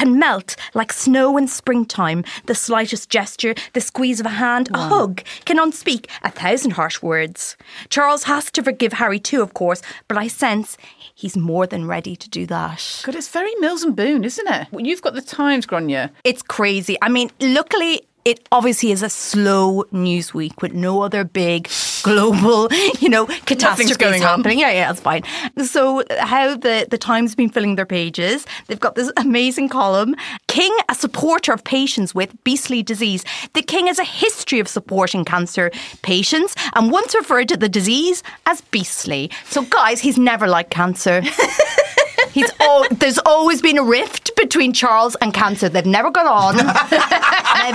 can 0.00 0.18
melt 0.18 0.56
like 0.72 0.94
snow 0.94 1.36
in 1.36 1.46
springtime. 1.46 2.24
The 2.46 2.54
slightest 2.54 3.10
gesture, 3.10 3.54
the 3.74 3.82
squeeze 3.82 4.18
of 4.18 4.24
a 4.24 4.30
hand, 4.30 4.70
wow. 4.72 4.80
a 4.80 4.88
hug 4.88 5.22
can 5.44 5.58
unspeak 5.58 6.06
a 6.22 6.30
thousand 6.30 6.70
harsh 6.70 7.02
words. 7.02 7.54
Charles 7.90 8.24
has 8.24 8.50
to 8.52 8.62
forgive 8.62 8.94
Harry 8.94 9.18
too, 9.20 9.42
of 9.42 9.52
course, 9.52 9.82
but 10.08 10.16
I 10.16 10.26
sense 10.26 10.78
he's 11.14 11.36
more 11.36 11.66
than 11.66 11.86
ready 11.86 12.16
to 12.16 12.30
do 12.30 12.46
that. 12.46 13.02
God, 13.04 13.14
it's 13.14 13.28
very 13.28 13.54
Mills 13.56 13.82
and 13.82 13.94
Boon, 13.94 14.24
isn't 14.24 14.48
it? 14.48 14.68
You've 14.72 15.02
got 15.02 15.12
the 15.12 15.20
Times, 15.20 15.66
Gráinne. 15.66 16.08
It's 16.24 16.40
crazy. 16.40 16.96
I 17.02 17.10
mean, 17.10 17.30
luckily 17.38 18.00
it 18.24 18.46
obviously 18.52 18.92
is 18.92 19.02
a 19.02 19.10
slow 19.10 19.84
news 19.92 20.34
week 20.34 20.60
with 20.60 20.72
no 20.74 21.02
other 21.02 21.24
big 21.24 21.68
global, 22.02 22.68
you 23.00 23.08
know, 23.08 23.26
catastrophes 23.46 23.96
going 23.96 24.22
happening. 24.22 24.58
On. 24.58 24.60
Yeah, 24.60 24.72
yeah, 24.72 24.86
that's 24.88 25.00
fine. 25.00 25.22
So 25.64 26.04
how 26.18 26.56
the, 26.56 26.86
the 26.90 26.98
Times 26.98 27.34
been 27.34 27.48
filling 27.48 27.76
their 27.76 27.86
pages, 27.86 28.46
they've 28.66 28.80
got 28.80 28.94
this 28.94 29.10
amazing 29.16 29.68
column. 29.68 30.14
King, 30.48 30.76
a 30.88 30.94
supporter 30.94 31.52
of 31.52 31.64
patients 31.64 32.14
with 32.14 32.32
beastly 32.44 32.82
disease. 32.82 33.24
The 33.54 33.62
King 33.62 33.86
has 33.86 33.98
a 33.98 34.04
history 34.04 34.60
of 34.60 34.68
supporting 34.68 35.24
cancer 35.24 35.70
patients 36.02 36.54
and 36.74 36.90
once 36.90 37.14
referred 37.14 37.48
to 37.48 37.56
the 37.56 37.68
disease 37.68 38.22
as 38.46 38.60
beastly. 38.60 39.30
So 39.46 39.62
guys, 39.62 40.00
he's 40.00 40.18
never 40.18 40.46
liked 40.46 40.70
cancer. 40.70 41.22
He's 42.32 42.50
all, 42.60 42.86
there's 42.90 43.18
always 43.18 43.60
been 43.60 43.78
a 43.78 43.82
rift 43.82 44.34
between 44.36 44.72
Charles 44.72 45.16
and 45.16 45.34
cancer. 45.34 45.68
They've 45.68 45.84
never 45.86 46.10
got 46.10 46.26
on. 46.26 46.56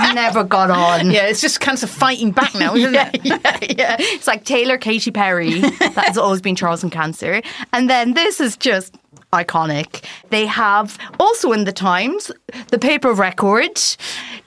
They've 0.02 0.14
never 0.14 0.44
got 0.44 0.70
on. 0.70 1.10
Yeah, 1.10 1.26
it's 1.26 1.40
just 1.40 1.60
cancer 1.60 1.86
fighting 1.86 2.30
back 2.30 2.54
now, 2.54 2.74
isn't 2.74 2.94
yeah, 2.94 3.10
it? 3.12 3.20
Yeah, 3.24 3.58
yeah. 3.62 3.96
It's 3.98 4.26
like 4.26 4.44
Taylor, 4.44 4.78
Katy 4.78 5.10
Perry. 5.10 5.60
That's 5.60 6.16
always 6.16 6.40
been 6.40 6.56
Charles 6.56 6.82
and 6.82 6.92
cancer. 6.92 7.42
And 7.72 7.90
then 7.90 8.14
this 8.14 8.40
is 8.40 8.56
just 8.56 8.96
iconic. 9.32 10.04
They 10.30 10.46
have 10.46 10.98
also 11.20 11.52
in 11.52 11.64
the 11.64 11.72
Times 11.72 12.30
the 12.68 12.78
paper 12.78 13.12
record 13.12 13.78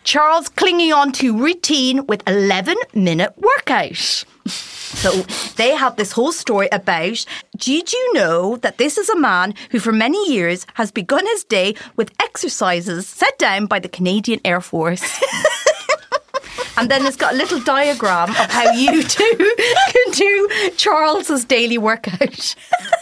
Charles 0.04 0.50
clinging 0.50 0.94
on 0.94 1.12
to 1.14 1.38
routine 1.38 2.06
with 2.08 2.24
11 2.28 2.76
minute 2.94 3.34
workout. 3.38 4.24
So 4.50 5.12
they 5.56 5.76
have 5.76 5.96
this 5.96 6.12
whole 6.12 6.32
story 6.32 6.68
about 6.72 7.26
did 7.58 7.94
you 7.94 8.14
know 8.14 8.58
that 8.58 8.78
this 8.78 8.98
is 8.98 9.10
a 9.10 9.18
man 9.18 9.54
who 9.72 9.80
for 9.80 9.92
many 9.92 10.32
years 10.32 10.66
has 10.74 10.92
begun 10.92 11.26
his 11.26 11.44
day 11.44 11.76
with 11.96 12.12
exercises 12.22 13.08
set 13.08 13.38
down 13.38 13.68
by 13.68 13.80
the 13.80 13.90
Canadian 13.90 14.40
Air 14.44 14.62
Force? 14.62 15.04
and 16.78 16.90
then 16.90 17.06
it's 17.06 17.16
got 17.16 17.34
a 17.34 17.38
little 17.38 17.60
diagram 17.60 18.30
of 18.30 18.52
how 18.52 18.72
you 18.72 19.04
two 19.04 19.56
can 19.90 20.12
do 20.14 20.72
Charles's 20.78 21.46
daily 21.46 21.78
workout 21.78 22.56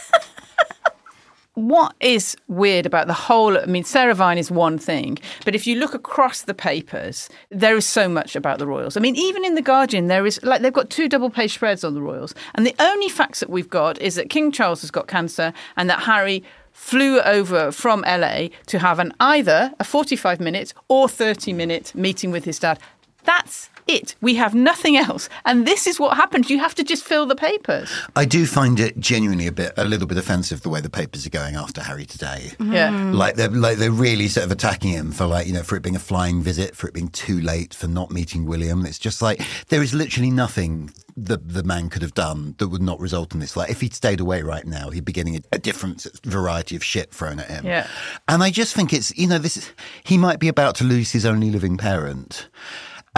what 1.66 1.94
is 2.00 2.36
weird 2.46 2.86
about 2.86 3.06
the 3.06 3.12
whole, 3.12 3.58
I 3.58 3.66
mean, 3.66 3.84
Sarah 3.84 4.14
Vine 4.14 4.38
is 4.38 4.50
one 4.50 4.78
thing, 4.78 5.18
but 5.44 5.54
if 5.54 5.66
you 5.66 5.76
look 5.76 5.94
across 5.94 6.42
the 6.42 6.54
papers, 6.54 7.28
there 7.50 7.76
is 7.76 7.86
so 7.86 8.08
much 8.08 8.36
about 8.36 8.58
the 8.58 8.66
royals. 8.66 8.96
I 8.96 9.00
mean, 9.00 9.16
even 9.16 9.44
in 9.44 9.54
The 9.54 9.62
Guardian, 9.62 10.06
there 10.06 10.26
is, 10.26 10.40
like, 10.42 10.62
they've 10.62 10.72
got 10.72 10.90
two 10.90 11.08
double 11.08 11.30
page 11.30 11.54
spreads 11.54 11.84
on 11.84 11.94
the 11.94 12.00
royals. 12.00 12.34
And 12.54 12.66
the 12.66 12.74
only 12.78 13.08
facts 13.08 13.40
that 13.40 13.50
we've 13.50 13.68
got 13.68 14.00
is 14.00 14.14
that 14.14 14.30
King 14.30 14.52
Charles 14.52 14.80
has 14.82 14.90
got 14.90 15.08
cancer 15.08 15.52
and 15.76 15.90
that 15.90 16.00
Harry 16.00 16.44
flew 16.72 17.20
over 17.22 17.72
from 17.72 18.02
LA 18.02 18.48
to 18.66 18.78
have 18.78 19.00
an 19.00 19.12
either 19.18 19.72
a 19.80 19.84
45 19.84 20.38
minute 20.38 20.72
or 20.86 21.08
30 21.08 21.52
minute 21.52 21.92
meeting 21.94 22.30
with 22.30 22.44
his 22.44 22.58
dad. 22.60 22.78
That's 23.24 23.68
it. 23.88 24.14
We 24.20 24.34
have 24.34 24.54
nothing 24.54 24.96
else. 24.96 25.28
And 25.44 25.66
this 25.66 25.86
is 25.86 25.98
what 25.98 26.16
happens. 26.16 26.50
You 26.50 26.58
have 26.58 26.74
to 26.76 26.84
just 26.84 27.04
fill 27.04 27.26
the 27.26 27.34
papers. 27.34 27.90
I 28.14 28.24
do 28.24 28.46
find 28.46 28.78
it 28.78 28.98
genuinely 29.00 29.46
a 29.46 29.52
bit, 29.52 29.72
a 29.76 29.84
little 29.84 30.06
bit 30.06 30.18
offensive 30.18 30.62
the 30.62 30.68
way 30.68 30.80
the 30.80 30.90
papers 30.90 31.26
are 31.26 31.30
going 31.30 31.56
after 31.56 31.82
Harry 31.82 32.04
today. 32.04 32.52
Mm. 32.58 32.72
Yeah. 32.72 32.90
Mm. 32.90 33.14
Like 33.14 33.36
they're 33.36 33.48
like 33.48 33.78
they're 33.78 33.90
really 33.90 34.28
sort 34.28 34.46
of 34.46 34.52
attacking 34.52 34.90
him 34.90 35.12
for 35.12 35.26
like 35.26 35.46
you 35.46 35.52
know 35.52 35.62
for 35.62 35.76
it 35.76 35.82
being 35.82 35.96
a 35.96 36.00
flying 36.00 36.42
visit, 36.42 36.76
for 36.76 36.88
it 36.88 36.94
being 36.94 37.08
too 37.08 37.40
late, 37.40 37.74
for 37.74 37.88
not 37.88 38.10
meeting 38.10 38.46
William. 38.46 38.84
It's 38.84 38.98
just 38.98 39.22
like 39.22 39.40
there 39.68 39.82
is 39.82 39.94
literally 39.94 40.30
nothing 40.30 40.92
the 41.16 41.36
the 41.36 41.62
man 41.62 41.88
could 41.88 42.02
have 42.02 42.14
done 42.14 42.54
that 42.58 42.68
would 42.68 42.82
not 42.82 43.00
result 43.00 43.34
in 43.34 43.40
this. 43.40 43.56
Like 43.56 43.70
if 43.70 43.80
he'd 43.80 43.94
stayed 43.94 44.20
away 44.20 44.42
right 44.42 44.66
now, 44.66 44.90
he'd 44.90 45.04
be 45.04 45.12
getting 45.12 45.36
a, 45.36 45.40
a 45.52 45.58
different 45.58 46.06
variety 46.24 46.76
of 46.76 46.84
shit 46.84 47.12
thrown 47.12 47.40
at 47.40 47.48
him. 47.48 47.66
Yeah. 47.66 47.86
And 48.28 48.42
I 48.42 48.50
just 48.50 48.74
think 48.74 48.92
it's 48.92 49.16
you 49.16 49.26
know 49.26 49.38
this 49.38 49.56
is, 49.56 49.72
he 50.04 50.18
might 50.18 50.38
be 50.38 50.48
about 50.48 50.76
to 50.76 50.84
lose 50.84 51.12
his 51.12 51.26
only 51.26 51.50
living 51.50 51.76
parent. 51.76 52.48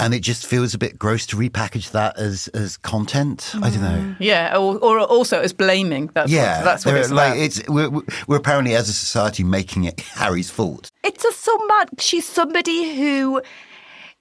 And 0.03 0.15
it 0.15 0.21
just 0.21 0.47
feels 0.47 0.73
a 0.75 0.79
bit 0.79 0.99
gross 0.99 1.27
to 1.27 1.37
repackage 1.37 1.91
that 1.93 2.19
as 2.19 2.49
as 2.49 2.77
content. 2.79 3.53
I 3.63 3.69
don't 3.71 3.83
know. 3.83 4.17
Yeah. 4.19 4.57
Or, 4.57 4.79
or 4.79 4.99
also 5.01 5.41
as 5.41 5.53
blaming. 5.53 6.11
That's 6.15 6.31
Yeah, 6.33 6.59
what, 6.59 6.65
that's 6.65 6.87
what 6.87 6.95
it's 6.97 7.11
like 7.11 7.33
about. 7.33 7.45
it's 7.45 7.69
we're, 7.69 7.91
we're 8.27 8.37
apparently 8.39 8.75
as 8.75 8.89
a 8.89 8.93
society 8.95 9.45
making 9.45 9.85
it 9.85 10.01
Harry's 10.01 10.51
fault. 10.51 10.91
It's 11.05 11.23
just 11.23 11.41
so 11.45 11.57
mad. 11.69 11.89
She's 11.99 12.27
somebody 12.27 12.97
who 12.97 13.43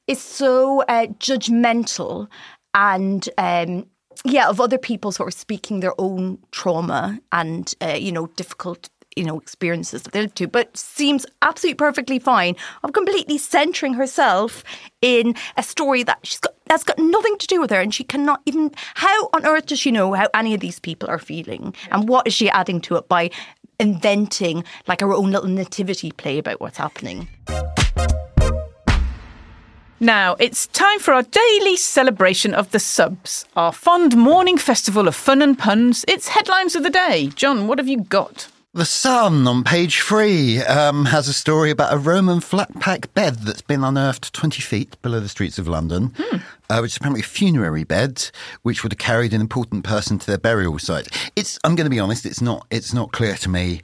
is 0.07 0.21
so 0.21 0.81
uh, 0.83 1.07
judgmental 1.19 2.27
and. 2.73 3.27
Um, 3.37 3.85
yeah, 4.25 4.49
of 4.49 4.59
other 4.59 4.77
people 4.77 5.13
sort 5.13 5.29
of 5.33 5.39
speaking 5.39 5.79
their 5.79 5.93
own 5.97 6.39
trauma 6.51 7.19
and 7.31 7.73
uh, 7.81 7.93
you 7.93 8.11
know 8.11 8.27
difficult 8.35 8.89
you 9.19 9.25
know 9.25 9.37
experiences 9.39 10.03
that 10.03 10.13
they 10.13 10.21
live 10.21 10.33
to, 10.35 10.47
but 10.47 10.75
seems 10.75 11.25
absolutely 11.41 11.75
perfectly 11.75 12.17
fine 12.17 12.55
of 12.83 12.93
completely 12.93 13.37
centering 13.37 13.93
herself 13.93 14.63
in 15.01 15.35
a 15.57 15.63
story 15.63 16.03
that 16.03 16.19
she's 16.23 16.39
got 16.39 16.53
that's 16.65 16.83
got 16.83 16.99
nothing 16.99 17.37
to 17.39 17.47
do 17.47 17.59
with 17.59 17.71
her, 17.71 17.81
and 17.81 17.93
she 17.93 18.03
cannot 18.03 18.41
even. 18.45 18.71
How 18.95 19.29
on 19.33 19.45
earth 19.45 19.67
does 19.67 19.79
she 19.79 19.91
know 19.91 20.13
how 20.13 20.29
any 20.33 20.53
of 20.53 20.61
these 20.61 20.79
people 20.79 21.09
are 21.09 21.19
feeling, 21.19 21.75
and 21.91 22.07
what 22.07 22.25
is 22.25 22.33
she 22.33 22.49
adding 22.49 22.79
to 22.81 22.95
it 22.95 23.07
by 23.07 23.29
inventing 23.79 24.63
like 24.87 25.01
her 25.01 25.13
own 25.13 25.31
little 25.31 25.49
nativity 25.49 26.11
play 26.11 26.37
about 26.37 26.61
what's 26.61 26.77
happening? 26.77 27.27
Now, 30.01 30.35
it's 30.39 30.67
time 30.67 30.99
for 30.99 31.13
our 31.13 31.23
daily 31.23 31.75
celebration 31.75 32.53
of 32.53 32.71
the 32.71 32.79
subs, 32.79 33.43
our 33.57 33.73
fond 33.73 34.15
morning 34.15 34.57
festival 34.57 35.09
of 35.09 35.15
fun 35.15 35.41
and 35.41 35.59
puns. 35.59 36.05
It's 36.07 36.29
headlines 36.29 36.73
of 36.77 36.83
the 36.83 36.89
day. 36.89 37.31
Jonn, 37.35 37.67
what 37.67 37.79
have 37.79 37.89
you 37.89 38.03
got? 38.03 38.47
The 38.71 38.85
Sun 38.85 39.47
on 39.47 39.63
page 39.63 39.99
three 40.01 40.59
um, 40.59 41.05
has 41.05 41.27
a 41.27 41.33
story 41.33 41.71
about 41.71 41.91
a 41.91 41.97
Roman 41.97 42.39
flat 42.39 42.69
pack 42.79 43.11
bed 43.15 43.37
that's 43.37 43.63
been 43.63 43.83
unearthed 43.83 44.31
20 44.31 44.61
feet 44.61 45.01
below 45.01 45.19
the 45.19 45.27
streets 45.27 45.57
of 45.57 45.67
London, 45.67 46.13
uh, 46.69 46.77
which 46.77 46.91
is 46.91 46.97
apparently 46.97 47.21
a 47.21 47.23
funerary 47.23 47.83
bed, 47.83 48.29
which 48.61 48.83
would 48.83 48.91
have 48.91 48.99
carried 48.99 49.33
an 49.33 49.41
important 49.41 49.83
person 49.83 50.19
to 50.19 50.27
their 50.27 50.37
burial 50.37 50.77
site. 50.77 51.07
It's, 51.35 51.57
I'm 51.63 51.75
going 51.75 51.85
to 51.87 51.89
be 51.89 51.99
honest, 51.99 52.27
it's 52.27 52.41
not, 52.43 52.67
it's 52.69 52.93
not 52.93 53.11
clear 53.11 53.33
to 53.37 53.49
me 53.49 53.81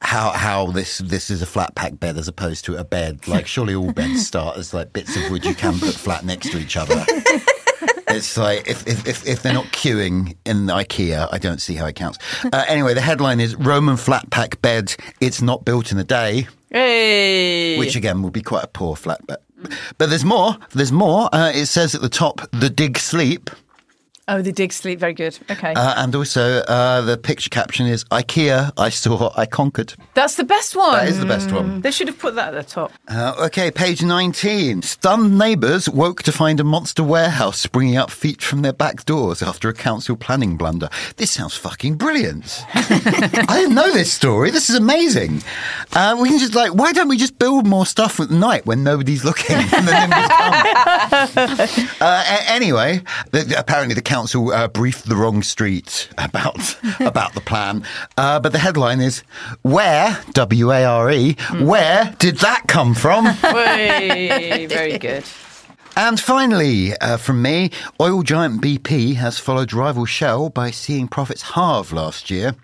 how 0.00 0.30
how 0.30 0.66
this 0.66 0.98
this 0.98 1.28
is 1.28 1.42
a 1.42 1.46
flat 1.46 1.74
pack 1.74 1.98
bed 1.98 2.18
as 2.18 2.28
opposed 2.28 2.66
to 2.66 2.76
a 2.76 2.84
bed. 2.84 3.26
Like 3.26 3.46
surely 3.46 3.74
all 3.74 3.92
beds 3.92 4.26
start 4.26 4.58
as 4.58 4.74
like 4.74 4.92
bits 4.92 5.16
of 5.16 5.30
wood 5.30 5.46
you 5.46 5.54
can 5.54 5.78
put 5.80 5.94
flat 5.94 6.26
next 6.26 6.52
to 6.52 6.58
each 6.58 6.76
other. 6.76 7.04
It's 8.10 8.36
like 8.36 8.66
if, 8.68 8.86
if, 8.86 9.06
if, 9.06 9.26
if 9.26 9.42
they're 9.42 9.52
not 9.52 9.66
queuing 9.66 10.36
in 10.44 10.66
IKEA, 10.66 11.28
I 11.30 11.38
don't 11.38 11.60
see 11.60 11.74
how 11.74 11.86
it 11.86 11.94
counts. 11.94 12.18
Uh, 12.44 12.64
anyway, 12.68 12.94
the 12.94 13.00
headline 13.00 13.40
is 13.40 13.54
Roman 13.56 13.96
flat 13.96 14.28
pack 14.30 14.60
bed. 14.62 14.94
It's 15.20 15.42
not 15.42 15.64
built 15.64 15.92
in 15.92 15.98
a 15.98 16.04
day, 16.04 16.46
Hey! 16.70 17.78
which 17.78 17.96
again 17.96 18.22
would 18.22 18.32
be 18.32 18.42
quite 18.42 18.64
a 18.64 18.68
poor 18.68 18.96
flat 18.96 19.26
bed. 19.26 19.38
But 19.98 20.08
there's 20.10 20.24
more. 20.24 20.56
There's 20.72 20.92
more. 20.92 21.28
Uh, 21.34 21.50
it 21.54 21.66
says 21.66 21.94
at 21.94 22.00
the 22.00 22.08
top, 22.08 22.40
the 22.52 22.70
dig 22.70 22.98
sleep. 22.98 23.50
Oh, 24.28 24.42
the 24.42 24.52
dig 24.52 24.72
sleep. 24.72 24.98
Very 24.98 25.14
good. 25.14 25.38
Okay. 25.50 25.72
Uh, 25.74 25.94
and 25.96 26.14
also, 26.14 26.60
uh, 26.68 27.00
the 27.00 27.16
picture 27.16 27.50
caption 27.50 27.86
is 27.86 28.04
IKEA, 28.04 28.72
I 28.76 28.90
saw, 28.90 29.32
I 29.36 29.46
conquered. 29.46 29.94
That's 30.14 30.36
the 30.36 30.44
best 30.44 30.76
one. 30.76 30.92
That 30.92 31.08
is 31.08 31.18
the 31.18 31.26
best 31.26 31.50
one. 31.50 31.80
They 31.80 31.90
should 31.90 32.08
have 32.08 32.18
put 32.18 32.34
that 32.36 32.54
at 32.54 32.66
the 32.66 32.70
top. 32.70 32.92
Uh, 33.08 33.34
okay, 33.46 33.70
page 33.70 34.02
19. 34.02 34.82
Stunned 34.82 35.38
neighbours 35.38 35.88
woke 35.88 36.22
to 36.24 36.32
find 36.32 36.60
a 36.60 36.64
monster 36.64 37.02
warehouse 37.02 37.58
springing 37.58 37.96
up 37.96 38.10
feet 38.10 38.42
from 38.42 38.62
their 38.62 38.72
back 38.72 39.04
doors 39.04 39.42
after 39.42 39.68
a 39.68 39.74
council 39.74 40.16
planning 40.16 40.56
blunder. 40.56 40.88
This 41.16 41.30
sounds 41.30 41.56
fucking 41.56 41.96
brilliant. 41.96 42.64
I 42.74 43.46
didn't 43.60 43.74
know 43.74 43.92
this 43.92 44.12
story. 44.12 44.50
This 44.50 44.70
is 44.70 44.76
amazing. 44.76 45.42
Uh, 45.92 46.16
we 46.20 46.28
can 46.28 46.38
just 46.38 46.54
like, 46.54 46.74
why 46.74 46.92
don't 46.92 47.08
we 47.08 47.16
just 47.16 47.38
build 47.38 47.66
more 47.66 47.86
stuff 47.86 48.20
at 48.20 48.30
night 48.30 48.66
when 48.66 48.84
nobody's 48.84 49.24
looking? 49.24 49.56
and 49.74 49.88
then 49.88 50.10
come? 50.10 51.88
uh, 52.00 52.44
anyway, 52.48 53.00
the, 53.32 53.54
apparently 53.58 53.94
the 53.94 54.02
council 54.02 54.17
uh, 54.26 54.68
briefed 54.68 55.08
the 55.08 55.16
wrong 55.16 55.42
street 55.42 56.08
about 56.18 56.76
about 57.00 57.34
the 57.34 57.40
plan. 57.40 57.84
Uh, 58.16 58.40
but 58.40 58.52
the 58.52 58.58
headline 58.58 59.00
is 59.00 59.22
"Where 59.62 60.18
W 60.32 60.72
A 60.72 60.84
R 60.84 61.10
E 61.10 61.36
Where 61.60 62.14
did 62.18 62.38
that 62.38 62.64
come 62.68 62.94
from?" 62.94 63.24
Way, 63.42 64.66
very 64.66 64.98
good. 64.98 65.24
and 65.96 66.18
finally, 66.20 66.96
uh, 66.98 67.16
from 67.16 67.42
me, 67.42 67.70
oil 68.00 68.22
giant 68.22 68.62
BP 68.62 69.14
has 69.16 69.38
followed 69.38 69.72
rival 69.72 70.04
Shell 70.06 70.50
by 70.50 70.70
seeing 70.70 71.08
profits 71.08 71.42
halve 71.42 71.92
last 71.92 72.30
year. 72.30 72.54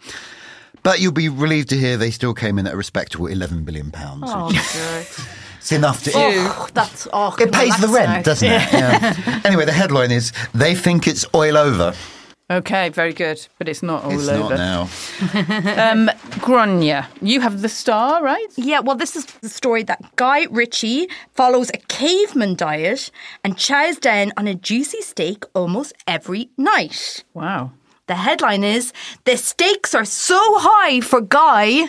But 0.82 1.00
you'll 1.00 1.12
be 1.12 1.30
relieved 1.30 1.70
to 1.70 1.78
hear 1.78 1.96
they 1.96 2.10
still 2.10 2.34
came 2.34 2.58
in 2.58 2.66
at 2.66 2.74
a 2.74 2.76
respectable 2.76 3.26
11 3.26 3.64
billion 3.64 3.90
pounds. 3.90 4.30
It's 5.64 5.72
enough 5.72 6.04
to. 6.04 6.10
Oh, 6.14 6.68
that's 6.74 7.08
oh, 7.10 7.34
It 7.40 7.50
pays 7.50 7.74
the 7.80 7.88
rent, 7.88 8.10
nice. 8.10 8.24
doesn't 8.26 8.46
it? 8.52 8.70
Yeah. 8.70 9.40
anyway, 9.46 9.64
the 9.64 9.72
headline 9.72 10.10
is 10.10 10.30
They 10.52 10.74
think 10.74 11.06
it's 11.08 11.24
oil 11.34 11.56
over. 11.56 11.94
Okay, 12.50 12.90
very 12.90 13.14
good. 13.14 13.48
But 13.56 13.70
it's 13.70 13.82
not 13.82 14.04
all 14.04 14.12
It's 14.12 14.28
over. 14.28 14.54
not 14.56 14.58
now. 14.58 14.80
Um, 15.90 16.10
Gráinne, 16.44 17.06
you 17.22 17.40
have 17.40 17.62
the 17.62 17.70
star, 17.70 18.22
right? 18.22 18.46
Yeah, 18.56 18.80
well, 18.80 18.94
this 18.94 19.16
is 19.16 19.24
the 19.24 19.48
story 19.48 19.82
that 19.84 20.04
Guy 20.16 20.46
Ritchie 20.50 21.08
follows 21.32 21.70
a 21.70 21.78
caveman 21.88 22.56
diet 22.56 23.10
and 23.42 23.56
chows 23.56 23.96
down 23.96 24.34
on 24.36 24.46
a 24.46 24.54
juicy 24.54 25.00
steak 25.00 25.46
almost 25.54 25.94
every 26.06 26.50
night. 26.58 27.24
Wow. 27.32 27.70
The 28.06 28.16
headline 28.16 28.64
is 28.64 28.92
The 29.24 29.38
stakes 29.38 29.94
are 29.94 30.04
so 30.04 30.38
high 30.58 31.00
for 31.00 31.22
Guy. 31.22 31.88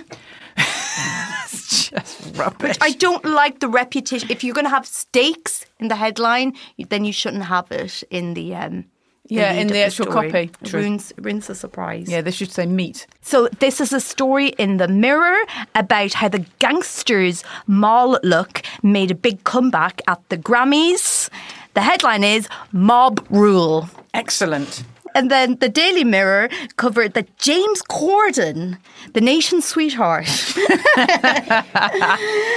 Just 1.95 2.38
rubbish. 2.38 2.78
I 2.82 2.91
don't 2.91 3.24
like 3.26 3.60
the 3.60 3.67
reputation. 3.67 4.30
If 4.32 4.43
you're 4.43 4.54
going 4.56 4.65
to 4.65 4.69
have 4.71 4.86
stakes 4.86 5.65
in 5.80 5.88
the 5.89 5.95
headline, 5.95 6.54
then 6.89 7.06
you 7.06 7.13
shouldn't 7.13 7.43
have 7.45 7.71
it 7.71 8.04
in 8.10 8.34
the. 8.34 8.56
Um, 8.56 8.86
Yeah, 9.28 9.54
in 9.54 9.67
the 9.67 9.80
actual 9.86 10.06
story. 10.12 10.30
copy. 10.32 10.52
True. 10.69 10.82
ruins, 10.82 11.12
ruins 11.17 11.48
the 11.48 11.56
surprise. 11.56 12.08
yeah, 12.12 12.21
they 12.21 12.32
should 12.32 12.52
say 12.52 12.65
meat. 12.67 13.08
So 13.21 13.48
this 13.60 13.82
is 13.82 13.91
a 13.93 14.00
story 14.00 14.50
in 14.60 14.78
the 14.78 14.88
Mirror 14.88 15.39
about 15.74 16.13
how 16.13 16.30
the 16.30 16.45
gangsters 16.60 17.43
mall 17.65 18.19
look 18.21 18.62
made 18.84 19.10
a 19.12 19.15
big 19.15 19.43
comeback 19.43 20.02
at 20.08 20.19
the 20.30 20.38
Grammys. 20.38 21.30
The 21.74 21.82
headline 21.82 22.24
is 22.24 22.48
Mob 22.71 23.19
Rule. 23.32 23.89
Excellent. 24.13 24.84
And 25.15 25.32
then 25.32 25.56
the 25.60 25.69
Daily 25.69 26.04
Mirror 26.04 26.49
covered 26.75 27.13
that 27.13 27.38
James 27.38 27.82
Corden, 27.84 28.78
the 29.13 29.21
nation's 29.21 29.65
sweetheart, 29.65 30.25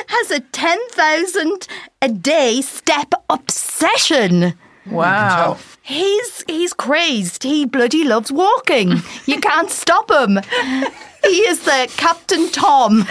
has 0.09 0.31
a 0.33 0.41
10,000 0.41 1.69
a 2.03 2.09
day 2.09 2.61
step 2.61 3.15
obsession. 3.31 4.55
Wow. 4.87 5.57
He's 5.83 6.45
he's 6.47 6.73
crazy. 6.75 7.49
He 7.49 7.65
bloody 7.65 8.05
loves 8.05 8.33
walking. 8.33 9.01
You 9.27 9.41
can't 9.41 9.71
stop 9.71 10.11
him. 10.11 10.41
He 11.25 11.49
is 11.49 11.61
the 11.61 11.91
Captain 11.97 12.51
Tom 12.51 13.01
of 13.01 13.07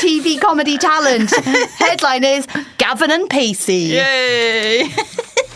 TV 0.00 0.40
comedy 0.40 0.78
talent. 0.78 1.34
Headline 1.78 2.24
is 2.24 2.46
Gavin 2.78 3.10
and 3.10 3.28
Pacey. 3.28 3.92
Yay! 3.98 4.88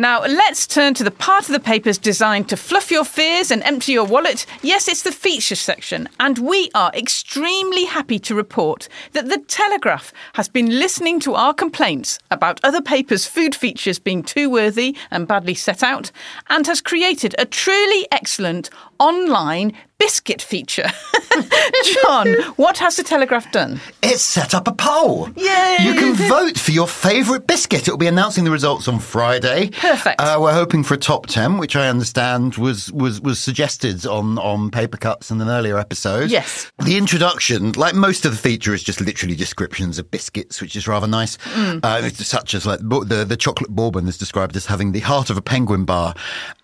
Now, 0.00 0.22
let's 0.22 0.66
turn 0.66 0.94
to 0.94 1.04
the 1.04 1.10
part 1.10 1.46
of 1.46 1.52
the 1.52 1.60
papers 1.60 1.98
designed 1.98 2.48
to 2.48 2.56
fluff 2.56 2.90
your 2.90 3.04
fears 3.04 3.50
and 3.50 3.62
empty 3.64 3.92
your 3.92 4.06
wallet. 4.06 4.46
Yes, 4.62 4.88
it's 4.88 5.02
the 5.02 5.12
features 5.12 5.60
section, 5.60 6.08
and 6.18 6.38
we 6.38 6.70
are 6.74 6.90
extremely 6.94 7.84
happy 7.84 8.18
to 8.20 8.34
report 8.34 8.88
that 9.12 9.28
The 9.28 9.44
Telegraph 9.46 10.14
has 10.32 10.48
been 10.48 10.78
listening 10.78 11.20
to 11.20 11.34
our 11.34 11.52
complaints 11.52 12.18
about 12.30 12.60
other 12.64 12.80
papers' 12.80 13.26
food 13.26 13.54
features 13.54 13.98
being 13.98 14.22
too 14.22 14.48
worthy 14.48 14.96
and 15.10 15.28
badly 15.28 15.52
set 15.52 15.82
out, 15.82 16.10
and 16.48 16.66
has 16.66 16.80
created 16.80 17.34
a 17.36 17.44
truly 17.44 18.08
excellent 18.10 18.70
online 18.98 19.74
biscuit 20.00 20.42
feature. 20.42 20.88
Jonn, 21.30 22.42
what 22.56 22.78
has 22.78 22.96
the 22.96 23.04
Telegraph 23.04 23.52
done? 23.52 23.80
It's 24.02 24.22
set 24.22 24.54
up 24.54 24.66
a 24.66 24.72
poll. 24.72 25.28
Yay! 25.36 25.76
You 25.80 25.94
can 25.94 26.14
vote 26.14 26.58
for 26.58 26.72
your 26.72 26.88
favourite 26.88 27.46
biscuit. 27.46 27.82
It'll 27.82 27.98
be 27.98 28.06
announcing 28.06 28.44
the 28.44 28.50
results 28.50 28.88
on 28.88 28.98
Friday. 28.98 29.70
Perfect. 29.70 30.20
Uh, 30.20 30.38
we're 30.40 30.54
hoping 30.54 30.82
for 30.82 30.94
a 30.94 30.98
top 30.98 31.26
ten, 31.26 31.58
which 31.58 31.76
I 31.76 31.88
understand 31.88 32.56
was 32.56 32.90
was 32.92 33.20
was 33.20 33.38
suggested 33.38 34.06
on 34.06 34.38
on 34.38 34.70
paper 34.70 34.96
cuts 34.96 35.30
in 35.30 35.40
an 35.40 35.48
earlier 35.48 35.78
episode. 35.78 36.30
Yes. 36.30 36.72
The 36.82 36.96
introduction, 36.96 37.72
like 37.72 37.94
most 37.94 38.24
of 38.24 38.32
the 38.32 38.38
feature, 38.38 38.72
is 38.72 38.82
just 38.82 39.00
literally 39.00 39.36
descriptions 39.36 39.98
of 39.98 40.10
biscuits, 40.10 40.60
which 40.60 40.74
is 40.74 40.88
rather 40.88 41.06
nice. 41.06 41.36
Mm. 41.54 41.80
Uh, 41.84 42.08
such 42.10 42.54
as 42.54 42.64
like 42.64 42.80
the 42.80 43.24
the 43.28 43.36
chocolate 43.36 43.70
bourbon 43.70 44.08
is 44.08 44.16
described 44.16 44.56
as 44.56 44.66
having 44.66 44.92
the 44.92 45.00
heart 45.00 45.28
of 45.28 45.36
a 45.36 45.42
penguin 45.42 45.84
bar 45.84 46.14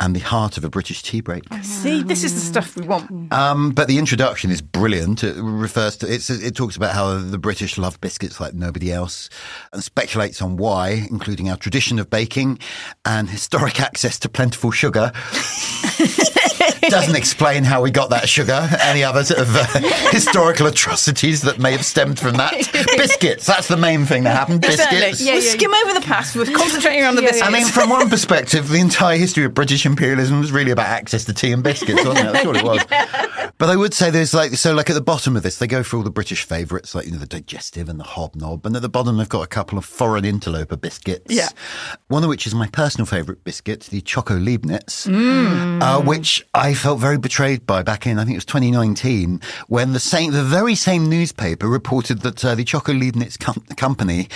and 0.01 0.17
the 0.17 0.21
heart 0.21 0.57
of 0.57 0.65
a 0.65 0.71
British 0.71 1.03
tea 1.03 1.21
break. 1.21 1.45
See, 1.63 2.03
this 2.03 2.25
is 2.25 2.35
the 2.35 2.41
stuff 2.41 2.75
we 2.77 2.87
want. 2.87 3.26
Um, 3.31 3.71
but 3.71 3.89
the 3.89 3.99
introduction 3.99 4.51
is 4.51 4.63
brilliant. 4.63 5.25
It 5.25 5.37
refers 5.37 5.97
to 5.99 6.07
it 6.13 6.57
talks 6.57 6.77
about 6.77 6.95
how 6.95 7.19
the 7.19 7.39
British 7.39 7.79
love 7.79 8.01
biscuits 8.01 8.41
like 8.41 8.55
nobody 8.55 8.93
else, 8.93 9.29
and 9.73 9.83
speculates 9.83 10.41
on 10.43 10.57
why, 10.57 11.07
including 11.11 11.51
our 11.51 11.57
tradition 11.57 11.99
of 11.99 12.11
baking 12.11 12.59
and 13.05 13.29
historic 13.29 13.81
access 13.89 14.19
to 14.21 14.29
plentiful 14.29 14.71
sugar. 14.71 15.13
Doesn't 16.91 17.17
explain 17.17 17.65
how 17.65 17.83
we 17.83 17.91
got 17.91 18.11
that 18.11 18.29
sugar, 18.29 18.69
any 18.81 19.03
other 19.05 19.25
sort 19.25 19.41
of 19.41 19.55
uh, 19.57 19.67
historical 20.11 20.67
atrocities 20.67 21.43
that 21.43 21.59
may 21.59 21.73
have 21.73 21.85
stemmed 21.85 22.19
from 22.19 22.35
that. 22.37 22.53
Biscuits, 22.97 23.47
that's 23.47 23.69
the 23.69 23.77
main 23.77 24.05
thing 24.07 24.25
that 24.25 24.37
happened. 24.37 24.65
Exactly. 24.65 25.01
Biscuits. 25.01 25.25
we'll 25.31 25.43
skim 25.43 25.75
over 25.75 25.95
the 25.95 26.05
past. 26.07 26.37
We're 26.37 26.45
concentrating 26.57 27.05
on 27.05 27.17
the 27.17 27.23
Yeah, 27.23 27.31
biscuits. 27.31 27.49
I 27.49 27.53
mean, 27.53 27.67
from 27.67 27.91
one 27.91 28.09
perspective, 28.09 28.69
the 28.69 28.81
entire 28.81 29.17
history 29.17 29.45
of 29.45 29.55
British 29.55 29.85
imperialism 29.87 30.41
was 30.41 30.53
really 30.53 30.71
about 30.71 30.87
access 30.87 31.25
to 31.27 31.33
tea 31.35 31.53
and 31.53 31.63
biscuits, 31.63 32.05
wasn't 32.05 32.29
it? 32.29 32.33
That's 32.33 32.47
what 32.47 32.57
it 32.57 32.65
was. 32.65 32.85
But 33.59 33.71
I 33.71 33.77
would 33.77 33.95
say 33.95 34.11
there's 34.11 34.35
like, 34.35 34.53
so 34.53 34.75
like 34.75 34.91
at 34.91 34.93
the 34.93 35.01
bottom 35.01 35.35
of 35.35 35.43
this, 35.43 35.57
they 35.59 35.67
go 35.67 35.83
for 35.83 35.97
all 35.97 36.03
the 36.03 36.11
British 36.11 36.43
favourites, 36.45 36.95
like, 36.95 37.07
you 37.07 37.13
know, 37.13 37.17
the 37.19 37.25
digestive 37.27 37.89
and 37.89 37.99
the 37.99 38.05
hobnob. 38.05 38.67
And 38.67 38.77
at 38.77 38.83
the 38.83 38.89
bottom, 38.91 39.17
they've 39.17 39.27
got 39.27 39.41
a 39.41 39.47
couple 39.47 39.79
of 39.79 39.87
foreign 39.87 40.27
interloper 40.27 40.77
biscuits. 40.77 41.35
Yeah. 41.35 41.49
One 42.09 42.23
of 42.23 42.29
which 42.29 42.47
is 42.47 42.55
my 42.55 42.67
personal 42.69 43.07
favourite 43.07 43.45
biscuit, 43.45 43.85
the 43.85 44.03
Choco 44.03 44.37
Leibniz, 44.37 45.07
Mm. 45.07 45.81
uh, 45.83 46.03
which 46.03 46.47
I 46.53 46.75
felt 46.77 47.01
very 47.01 47.19
betrayed 47.19 47.67
by 47.67 47.83
back 47.83 48.07
in, 48.07 48.19
I 48.19 48.25
think 48.25 48.35
it 48.35 48.39
was 48.39 48.45
2019, 48.45 49.41
when 49.69 49.93
the 49.93 50.01
same, 50.01 50.33
the 50.33 50.45
very 50.45 50.75
same 50.75 51.09
newspaper 51.09 51.69
reported 51.69 52.21
that 52.21 52.45
uh, 52.45 52.55
the 52.55 52.65
Choco 52.65 52.93
Leibniz 52.93 53.37
com- 53.37 53.65
company 53.77 54.29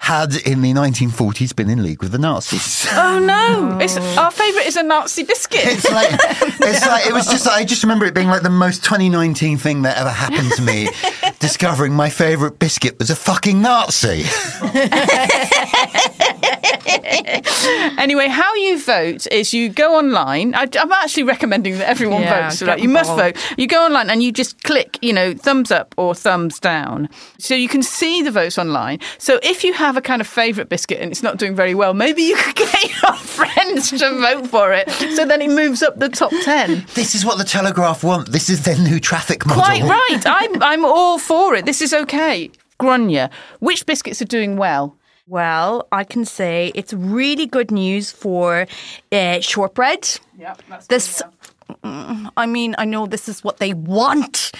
had 0.00 0.36
in 0.46 0.62
the 0.62 0.72
1940s 0.72 1.56
been 1.56 1.70
in 1.70 1.82
league 1.82 2.02
with 2.02 2.12
the 2.12 2.18
Nazis. 2.18 2.86
oh 2.92 3.18
no! 3.18 3.78
It's, 3.80 3.96
our 4.18 4.30
favourite 4.30 4.66
is 4.66 4.76
a 4.76 4.82
Nazi 4.82 5.24
biscuit. 5.24 5.62
It's 5.64 5.90
like 5.90 6.10
it's 6.12 6.86
like 6.86 7.06
it 7.06 7.12
was 7.12 7.26
just 7.26 7.46
I 7.46 7.64
just 7.64 7.82
remember 7.82 8.04
it 8.04 8.14
being 8.14 8.28
like 8.28 8.42
the 8.42 8.50
most 8.50 8.84
2019 8.84 9.58
thing 9.58 9.82
that 9.82 9.96
ever 9.96 10.10
happened 10.10 10.52
to 10.52 10.62
me. 10.62 10.88
discovering 11.38 11.92
my 11.92 12.10
favourite 12.10 12.58
biscuit 12.58 12.98
was 12.98 13.10
a 13.10 13.16
fucking 13.16 13.60
Nazi. 13.62 14.24
Anyway, 17.98 18.28
how 18.28 18.54
you 18.54 18.78
vote 18.78 19.26
is 19.32 19.52
you 19.52 19.68
go 19.68 19.96
online. 19.96 20.54
I, 20.54 20.68
am 20.76 20.92
actually 20.92 21.24
recommending 21.24 21.65
that 21.74 21.88
everyone 21.88 22.22
Yeah, 22.22 22.48
votes. 22.48 22.60
get 22.60 22.68
Right? 22.68 22.80
You 22.80 22.88
must 22.88 23.10
vote. 23.16 23.36
You 23.58 23.66
go 23.66 23.84
online 23.84 24.08
and 24.10 24.22
you 24.22 24.32
just 24.32 24.62
click, 24.62 24.98
you 25.02 25.12
know, 25.12 25.34
thumbs 25.34 25.70
up 25.70 25.94
or 25.98 26.14
thumbs 26.14 26.58
down. 26.60 27.08
So 27.38 27.54
you 27.54 27.68
can 27.68 27.82
see 27.82 28.22
the 28.22 28.30
votes 28.30 28.58
online. 28.58 29.00
So 29.18 29.38
if 29.42 29.64
you 29.64 29.72
have 29.72 29.96
a 29.96 30.00
kind 30.00 30.20
of 30.20 30.26
favourite 30.26 30.68
biscuit 30.68 31.00
and 31.00 31.10
it's 31.10 31.22
not 31.22 31.38
doing 31.38 31.54
very 31.54 31.74
well, 31.74 31.94
maybe 31.94 32.22
you 32.22 32.36
could 32.36 32.54
get 32.72 33.02
your 33.02 33.12
friends 33.14 33.90
to 33.90 34.10
vote 34.20 34.46
for 34.48 34.72
it. 34.72 34.90
So 35.16 35.24
then 35.24 35.42
it 35.42 35.50
moves 35.50 35.82
up 35.82 35.98
the 35.98 36.08
top 36.08 36.30
10. 36.44 36.86
This 36.94 37.14
is 37.14 37.24
what 37.24 37.38
the 37.38 37.44
Telegraph 37.44 38.02
want. 38.04 38.32
This 38.32 38.48
is 38.48 38.62
their 38.64 38.78
new 38.78 39.00
traffic 39.00 39.44
model. 39.46 39.62
Quite 39.62 39.82
right. 39.82 40.22
I'm, 40.26 40.62
I'm 40.62 40.84
all 40.84 41.18
for 41.18 41.54
it. 41.54 41.66
This 41.66 41.80
is 41.82 41.92
okay. 41.92 42.50
Gráinne, 42.78 43.30
which 43.60 43.86
biscuits 43.86 44.20
are 44.20 44.26
doing 44.26 44.56
well? 44.56 44.96
Well, 45.28 45.88
I 45.90 46.04
can 46.04 46.24
say 46.24 46.70
it's 46.74 46.92
really 46.92 47.46
good 47.46 47.70
news 47.72 48.12
for 48.12 48.66
uh, 49.10 49.40
shortbread. 49.40 50.20
Yeah, 50.38 50.54
that's 50.68 50.86
This, 50.86 51.22
I 51.82 52.46
mean, 52.46 52.74
I 52.78 52.84
know 52.84 53.06
this 53.06 53.28
is 53.28 53.42
what 53.42 53.58
they 53.58 53.72
want, 53.74 54.52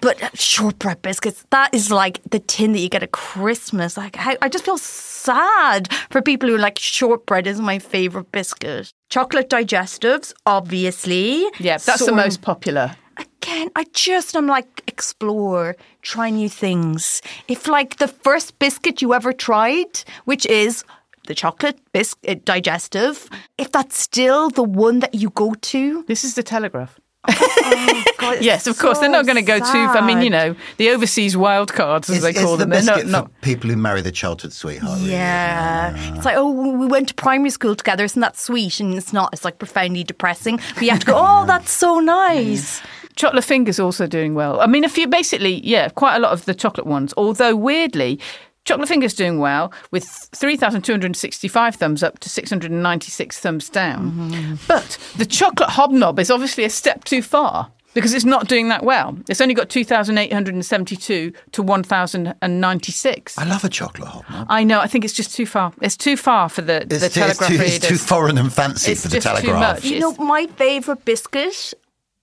but 0.00 0.16
shortbread 0.38 1.02
biscuits, 1.02 1.44
that 1.50 1.74
is 1.74 1.90
like 1.90 2.20
the 2.30 2.38
tin 2.38 2.72
that 2.72 2.78
you 2.78 2.88
get 2.88 3.02
at 3.02 3.12
Christmas. 3.12 3.96
Like, 3.96 4.16
I, 4.18 4.36
I 4.40 4.48
just 4.48 4.64
feel 4.64 4.78
sad 4.78 5.92
for 6.10 6.22
people 6.22 6.48
who 6.48 6.56
like 6.56 6.78
shortbread 6.78 7.46
is 7.46 7.60
my 7.60 7.78
favorite 7.78 8.30
biscuit. 8.32 8.92
Chocolate 9.10 9.50
digestives, 9.50 10.32
obviously. 10.46 11.44
Yeah, 11.58 11.78
that's 11.78 12.06
the 12.06 12.12
most 12.12 12.42
popular. 12.42 12.94
again, 13.18 13.70
I 13.74 13.84
just, 13.92 14.36
I'm 14.36 14.46
like 14.46 14.82
explore, 14.86 15.76
try 16.02 16.30
new 16.30 16.48
things. 16.48 17.22
If 17.48 17.66
like 17.66 17.98
the 17.98 18.08
first 18.08 18.58
biscuit 18.58 19.02
you 19.02 19.14
ever 19.14 19.32
tried, 19.32 20.04
which 20.24 20.46
is 20.46 20.84
the 21.28 21.34
chocolate 21.34 21.78
biscuit 21.92 22.38
eh, 22.38 22.40
digestive, 22.44 23.28
if 23.58 23.70
that's 23.70 23.96
still 23.98 24.50
the 24.50 24.64
one 24.64 24.98
that 25.00 25.14
you 25.14 25.30
go 25.30 25.54
to, 25.54 26.02
This 26.08 26.24
is 26.24 26.34
the 26.34 26.42
Telegraph. 26.42 26.98
oh 27.28 28.04
God, 28.18 28.42
Yes, 28.42 28.66
of 28.66 28.78
course. 28.78 28.98
They're 29.00 29.10
not 29.10 29.26
going 29.26 29.36
to 29.36 29.42
go 29.42 29.58
too. 29.58 29.64
I 29.98 30.00
mean, 30.06 30.22
you 30.22 30.30
know, 30.30 30.56
the 30.78 30.90
overseas 30.90 31.36
wild 31.36 31.72
cards, 31.72 32.08
as 32.08 32.16
It's, 32.16 32.24
they 32.24 32.32
call 32.32 32.52
the 32.56 32.64
them. 32.64 32.70
They're 32.70 32.80
biscuit 32.80 33.06
not, 33.06 33.24
for 33.26 33.30
not. 33.30 33.40
people 33.42 33.68
who 33.68 33.76
marry 33.76 34.00
their 34.00 34.12
childhood 34.12 34.52
sweetheart. 34.52 34.98
really, 35.00 35.10
it? 35.10 35.12
Yeah. 35.12 36.14
It's 36.14 36.24
like, 36.24 36.36
oh, 36.36 36.50
we 36.50 36.86
went 36.86 37.08
to 37.08 37.14
primary 37.14 37.50
school 37.50 37.74
together. 37.74 38.04
Isn't 38.04 38.20
that 38.20 38.36
sweet? 38.38 38.80
And 38.80 38.94
it's 38.94 39.12
not. 39.12 39.30
It's 39.34 39.44
like 39.44 39.58
profoundly 39.58 40.04
depressing. 40.04 40.58
But 40.74 40.82
you 40.82 40.90
have 40.90 41.00
to 41.00 41.06
go, 41.06 41.14
oh, 41.16 41.44
that's 41.46 41.70
so 41.70 41.98
nice. 41.98 42.80
Chocolate 43.16 43.44
fingers 43.44 43.78
also 43.80 44.06
doing 44.06 44.34
well. 44.34 44.60
I 44.60 44.66
mean, 44.66 44.84
a 44.84 44.88
few 44.88 45.08
basically, 45.08 45.60
yeah, 45.66 45.88
quite 45.88 46.16
a 46.16 46.20
lot 46.20 46.32
of 46.32 46.44
the 46.44 46.54
chocolate 46.54 46.86
ones. 46.86 47.12
Although 47.16 47.56
weirdly, 47.56 48.20
chocolate 48.68 48.88
fingers 48.88 49.14
doing 49.14 49.38
well 49.38 49.72
with 49.90 50.04
three 50.34 50.56
thousand 50.56 50.82
two 50.82 50.92
hundred 50.92 51.16
sixty-five 51.16 51.74
thumbs 51.76 52.02
up 52.02 52.18
to 52.20 52.28
six 52.28 52.50
hundred 52.50 52.70
and 52.70 52.82
ninety-six 52.82 53.38
thumbs 53.40 53.68
down. 53.68 54.12
Mm-hmm. 54.12 54.54
But 54.68 54.98
the 55.16 55.26
chocolate 55.26 55.70
hobnob 55.70 56.18
is 56.18 56.30
obviously 56.30 56.64
a 56.64 56.70
step 56.70 57.04
too 57.04 57.22
far. 57.22 57.70
Because 57.94 58.12
it's 58.14 58.26
not 58.26 58.48
doing 58.48 58.68
that 58.68 58.84
well. 58.84 59.16
It's 59.28 59.40
only 59.40 59.54
got 59.54 59.70
2,872 59.70 61.32
to 61.52 61.62
1,096. 61.62 63.38
I 63.38 63.44
love 63.44 63.64
a 63.64 63.68
chocolate 63.68 64.08
hobnob. 64.08 64.46
I 64.48 64.62
know. 64.62 64.78
I 64.80 64.86
think 64.86 65.04
it's 65.04 65.14
just 65.14 65.34
too 65.34 65.46
far. 65.46 65.72
It's 65.80 65.96
too 65.96 66.16
far 66.16 66.48
for 66.48 66.62
the, 66.62 66.82
It's, 66.82 66.88
the 66.88 66.98
too, 66.98 67.04
it's, 67.06 67.14
Telegraph 67.14 67.48
too, 67.48 67.54
it's 67.54 67.72
readers. 67.72 67.88
too 67.88 67.96
foreign 67.96 68.38
and 68.38 68.52
fancy 68.52 68.92
It's 68.92 69.02
for 69.02 69.08
the 69.08 69.14
just 69.20 69.26
too 69.26 69.46
Telegraph. 69.48 69.76
much. 69.76 69.84
You 69.84 70.00
know, 70.00 70.12
my 70.16 70.46
favorite 70.46 71.04
biscuit 71.04 71.74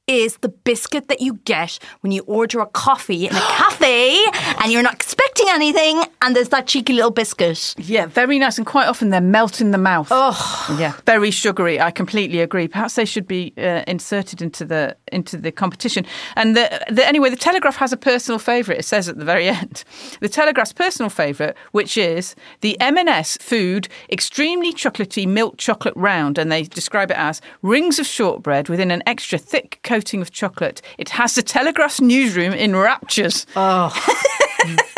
is 0.08 0.38
the 0.38 0.50
biscuit 0.50 1.08
that 1.08 1.22
you 1.22 1.40
get 1.46 1.80
when 2.02 2.12
you 2.12 2.22
order 2.24 2.60
a 2.60 2.66
coffee 2.68 3.28
in 3.28 3.36
a 3.36 3.40
cafe 3.58 4.20
and 4.62 4.72
you're 4.72 4.84
not 4.84 4.94
expecting 4.94 5.48
anything 5.50 6.04
and 6.22 6.36
there's 6.36 6.50
that 6.50 6.68
cheeky 6.68 6.94
little 6.94 7.12
biscuit. 7.12 7.74
Yeah, 7.78 8.06
very 8.06 8.40
nice, 8.40 8.58
and 8.58 8.66
quite 8.66 8.88
often 8.88 9.10
they 9.10 9.20
melt 9.20 9.62
in 9.62 9.72
the 9.72 9.78
mouth. 9.78 10.08
Oh, 10.12 10.78
Yeah, 10.80 10.94
very 11.06 11.32
sugary. 11.32 11.80
I 11.80 11.92
completely 11.92 12.40
agree. 12.40 12.68
Perhaps 12.68 12.96
they 12.96 13.06
should 13.06 13.28
be 13.28 13.54
uh, 13.58 13.84
inserted 13.88 14.42
into 14.42 14.66
the 14.66 14.96
into 15.12 15.38
the 15.38 15.52
competition. 15.52 16.06
And 16.36 16.56
the, 16.56 16.86
the, 16.90 17.06
anyway, 17.06 17.30
the 17.30 17.36
Telegraph 17.36 17.78
has 17.78 17.94
a 17.94 17.98
personal 17.98 18.40
favourite. 18.40 18.80
It 18.80 18.84
says 18.84 19.08
at 19.08 19.18
the 19.18 19.26
very 19.26 19.48
end, 19.60 19.84
the 20.20 20.30
Telegraph's 20.30 20.74
personal 20.74 21.10
favourite, 21.10 21.56
which 21.72 21.98
is 21.98 22.36
the 22.62 22.80
M&S 22.80 23.38
Food 23.42 23.88
Extremely 24.12 24.74
Chocolatey 24.74 25.28
Milk 25.28 25.58
Chocolate 25.58 25.96
Round, 25.96 26.38
and 26.38 26.52
they 26.52 26.64
describe 26.64 27.12
it 27.12 27.18
as 27.18 27.42
rings 27.62 28.00
of 28.00 28.06
shortbread 28.06 28.70
within 28.70 28.92
an 28.92 29.02
extra 29.06 29.38
thick 29.38 29.80
coating 29.96 30.22
of 30.22 30.30
chocolate. 30.32 30.82
It 30.98 31.08
has 31.10 31.36
the 31.36 31.42
Telegraph's 31.42 32.02
newsroom 32.02 32.54
in 32.54 32.76
raptures. 32.76 33.46
Oh. 33.58 33.94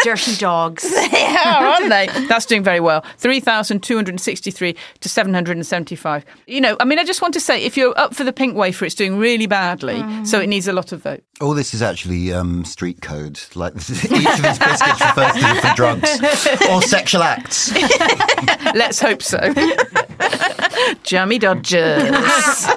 dirty 0.04 0.36
dogs. 0.38 0.84
they 1.12 1.26
are, 1.26 1.66
aren't 1.66 1.90
they? 1.90 2.08
That's 2.30 2.46
doing 2.46 2.64
very 2.64 2.80
well. 2.80 3.04
3,263 3.18 4.76
to 5.02 5.10
775. 5.10 6.26
You 6.46 6.62
know, 6.62 6.78
I 6.80 6.86
mean, 6.86 7.00
I 7.00 7.04
just 7.04 7.22
want 7.22 7.34
to 7.34 7.42
say 7.42 7.62
if 7.64 7.76
you're 7.76 7.98
up 8.00 8.16
for 8.16 8.24
the 8.24 8.32
pink 8.32 8.56
wafer, 8.56 8.86
it's 8.86 8.96
doing 8.96 9.18
really 9.18 9.46
badly. 9.46 10.02
So 10.26 10.40
it 10.40 10.48
needs 10.48 10.70
a 10.70 10.74
lot 10.74 10.94
of 10.94 11.04
vote. 11.04 11.22
All 11.42 11.54
this 11.54 11.74
is 11.74 11.82
actually 11.82 12.32
um, 12.32 12.64
street 12.64 13.02
code. 13.02 13.42
Like 13.56 13.76
each 13.90 13.90
of 13.90 14.00
these 14.00 14.60
biscuits 14.60 15.02
refers 15.02 15.34
to 15.34 15.54
different 15.54 15.76
drugs 15.76 16.68
or 16.70 16.82
sexual 16.82 17.24
acts. 17.24 17.74
Let's 18.74 19.02
hope 19.02 19.22
so. 19.22 19.54
Jammy 21.04 21.40
Dodgers. 21.40 22.68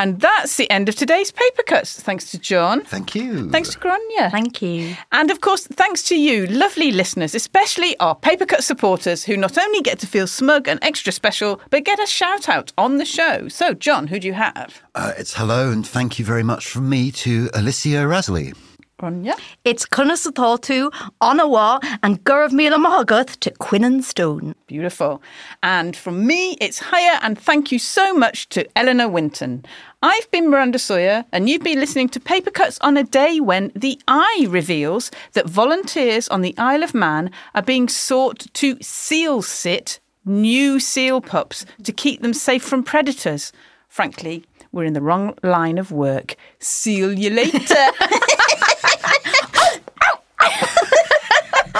And 0.00 0.18
that's 0.18 0.56
the 0.56 0.68
end 0.70 0.88
of 0.88 0.94
today's 0.94 1.30
paper 1.30 1.62
cuts. 1.62 2.00
Thanks 2.00 2.30
to 2.30 2.38
Jonn. 2.38 2.86
Thank 2.86 3.14
you. 3.14 3.50
Thanks 3.50 3.68
to 3.74 3.78
Gráinne. 3.78 4.30
Thank 4.30 4.62
you. 4.62 4.96
And 5.12 5.30
of 5.30 5.42
course, 5.42 5.66
thanks 5.66 6.02
to 6.04 6.18
you, 6.18 6.46
lovely 6.46 6.90
listeners, 6.90 7.34
especially 7.34 7.98
our 7.98 8.14
Paper 8.14 8.46
Cut 8.46 8.64
supporters 8.64 9.24
who 9.24 9.36
not 9.36 9.58
only 9.58 9.82
get 9.82 9.98
to 9.98 10.06
feel 10.06 10.26
smug 10.26 10.68
and 10.68 10.82
extra 10.82 11.12
special, 11.12 11.60
but 11.68 11.84
get 11.84 12.02
a 12.02 12.06
shout 12.06 12.48
out 12.48 12.72
on 12.78 12.96
the 12.96 13.04
show. 13.04 13.48
So, 13.48 13.74
Jonn, 13.74 14.08
who 14.08 14.18
do 14.18 14.26
you 14.26 14.32
have? 14.32 14.80
Uh, 14.94 15.12
it's 15.18 15.34
hello 15.34 15.70
and 15.70 15.86
thank 15.86 16.18
you 16.18 16.24
very 16.24 16.44
much 16.44 16.66
from 16.66 16.88
me 16.88 17.10
to 17.12 17.50
Alicia 17.52 18.06
Rasley. 18.06 18.54
Gráinne. 19.00 19.34
It's 19.64 19.86
Cunnasataltu, 19.86 20.90
Onawa, 21.22 21.80
and 22.02 22.22
Gurav 22.24 22.52
Mila 22.52 22.76
Mahaguth 22.76 23.38
to 23.40 23.50
Quinn 23.52 23.84
and 23.84 24.04
Stone. 24.04 24.54
Beautiful. 24.66 25.22
And 25.62 25.96
from 25.96 26.26
me, 26.26 26.56
it's 26.60 26.80
hiya 26.90 27.18
and 27.22 27.38
thank 27.38 27.72
you 27.72 27.78
so 27.78 28.12
much 28.12 28.48
to 28.50 28.66
Eleanor 28.76 29.08
Winton. 29.08 29.64
I've 30.02 30.30
been 30.30 30.48
Miranda 30.48 30.78
Sawyer, 30.78 31.26
and 31.30 31.46
you've 31.46 31.62
been 31.62 31.78
listening 31.78 32.08
to 32.08 32.20
Paper 32.20 32.50
Cuts 32.50 32.78
on 32.80 32.96
a 32.96 33.04
day 33.04 33.38
when 33.38 33.70
the 33.76 34.00
Eye 34.08 34.46
reveals 34.48 35.10
that 35.34 35.46
volunteers 35.46 36.26
on 36.28 36.40
the 36.40 36.54
Isle 36.56 36.82
of 36.82 36.94
Man 36.94 37.30
are 37.54 37.60
being 37.60 37.86
sought 37.86 38.46
to 38.54 38.78
seal 38.80 39.42
sit 39.42 40.00
new 40.24 40.80
seal 40.80 41.20
pups 41.20 41.66
to 41.82 41.92
keep 41.92 42.22
them 42.22 42.32
safe 42.32 42.62
from 42.62 42.82
predators. 42.82 43.52
Frankly, 43.88 44.42
we're 44.72 44.84
in 44.84 44.94
the 44.94 45.02
wrong 45.02 45.34
line 45.42 45.76
of 45.76 45.92
work. 45.92 46.34
Seal 46.60 47.18
you 47.18 47.28
later. 47.28 47.58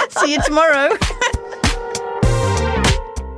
See 0.09 0.33
you 0.33 0.41
tomorrow. 0.43 0.95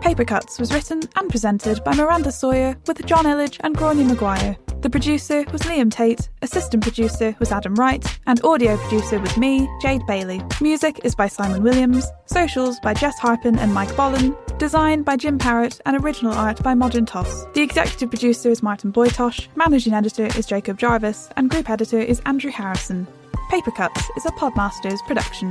Paper 0.04 0.26
Cuts 0.26 0.60
was 0.60 0.74
written 0.74 1.00
and 1.16 1.30
presented 1.30 1.82
by 1.86 1.96
Miranda 1.96 2.30
Sawyer 2.30 2.76
with 2.88 2.98
Jonn 3.08 3.24
Elledge 3.24 3.58
and 3.62 3.76
Gráinne 3.76 4.06
Maguire. 4.06 4.58
The 4.82 4.90
producer 4.90 5.46
was 5.54 5.62
Liam 5.62 5.90
Tait, 5.90 6.28
assistant 6.42 6.84
producer 6.84 7.34
was 7.40 7.54
Adam 7.54 7.74
Wright, 7.76 8.06
and 8.28 8.44
audio 8.44 8.76
producer 8.76 9.18
was 9.18 9.38
me, 9.38 9.70
Jade 9.82 10.06
Bailey. 10.06 10.42
Music 10.60 11.00
is 11.06 11.16
by 11.16 11.30
Simon 11.30 11.64
Williams, 11.64 12.06
socials 12.26 12.82
by 12.82 12.94
Jess 12.94 13.18
Harpin 13.18 13.58
and 13.58 13.74
Mike 13.74 13.96
Bollen, 13.96 14.36
design 14.60 15.04
by 15.04 15.16
Jim 15.16 15.40
Parrett, 15.40 15.80
and 15.86 15.96
original 16.04 16.34
art 16.34 16.62
by 16.62 16.74
Modern 16.74 17.06
Toss. 17.06 17.46
The 17.54 17.62
executive 17.62 18.10
producer 18.10 18.50
is 18.50 18.62
Martin 18.62 18.92
Bojtos, 18.92 19.48
managing 19.56 19.94
editor 19.94 20.26
is 20.38 20.46
Jacob 20.46 20.78
Jarvis, 20.78 21.30
and 21.38 21.50
group 21.50 21.70
editor 21.70 22.00
is 22.00 22.22
Andrew 22.26 22.52
Harrison. 22.52 23.08
Paper 23.50 23.72
Cuts 23.72 24.10
is 24.18 24.26
a 24.26 24.32
Podmasters 24.32 25.00
production. 25.08 25.50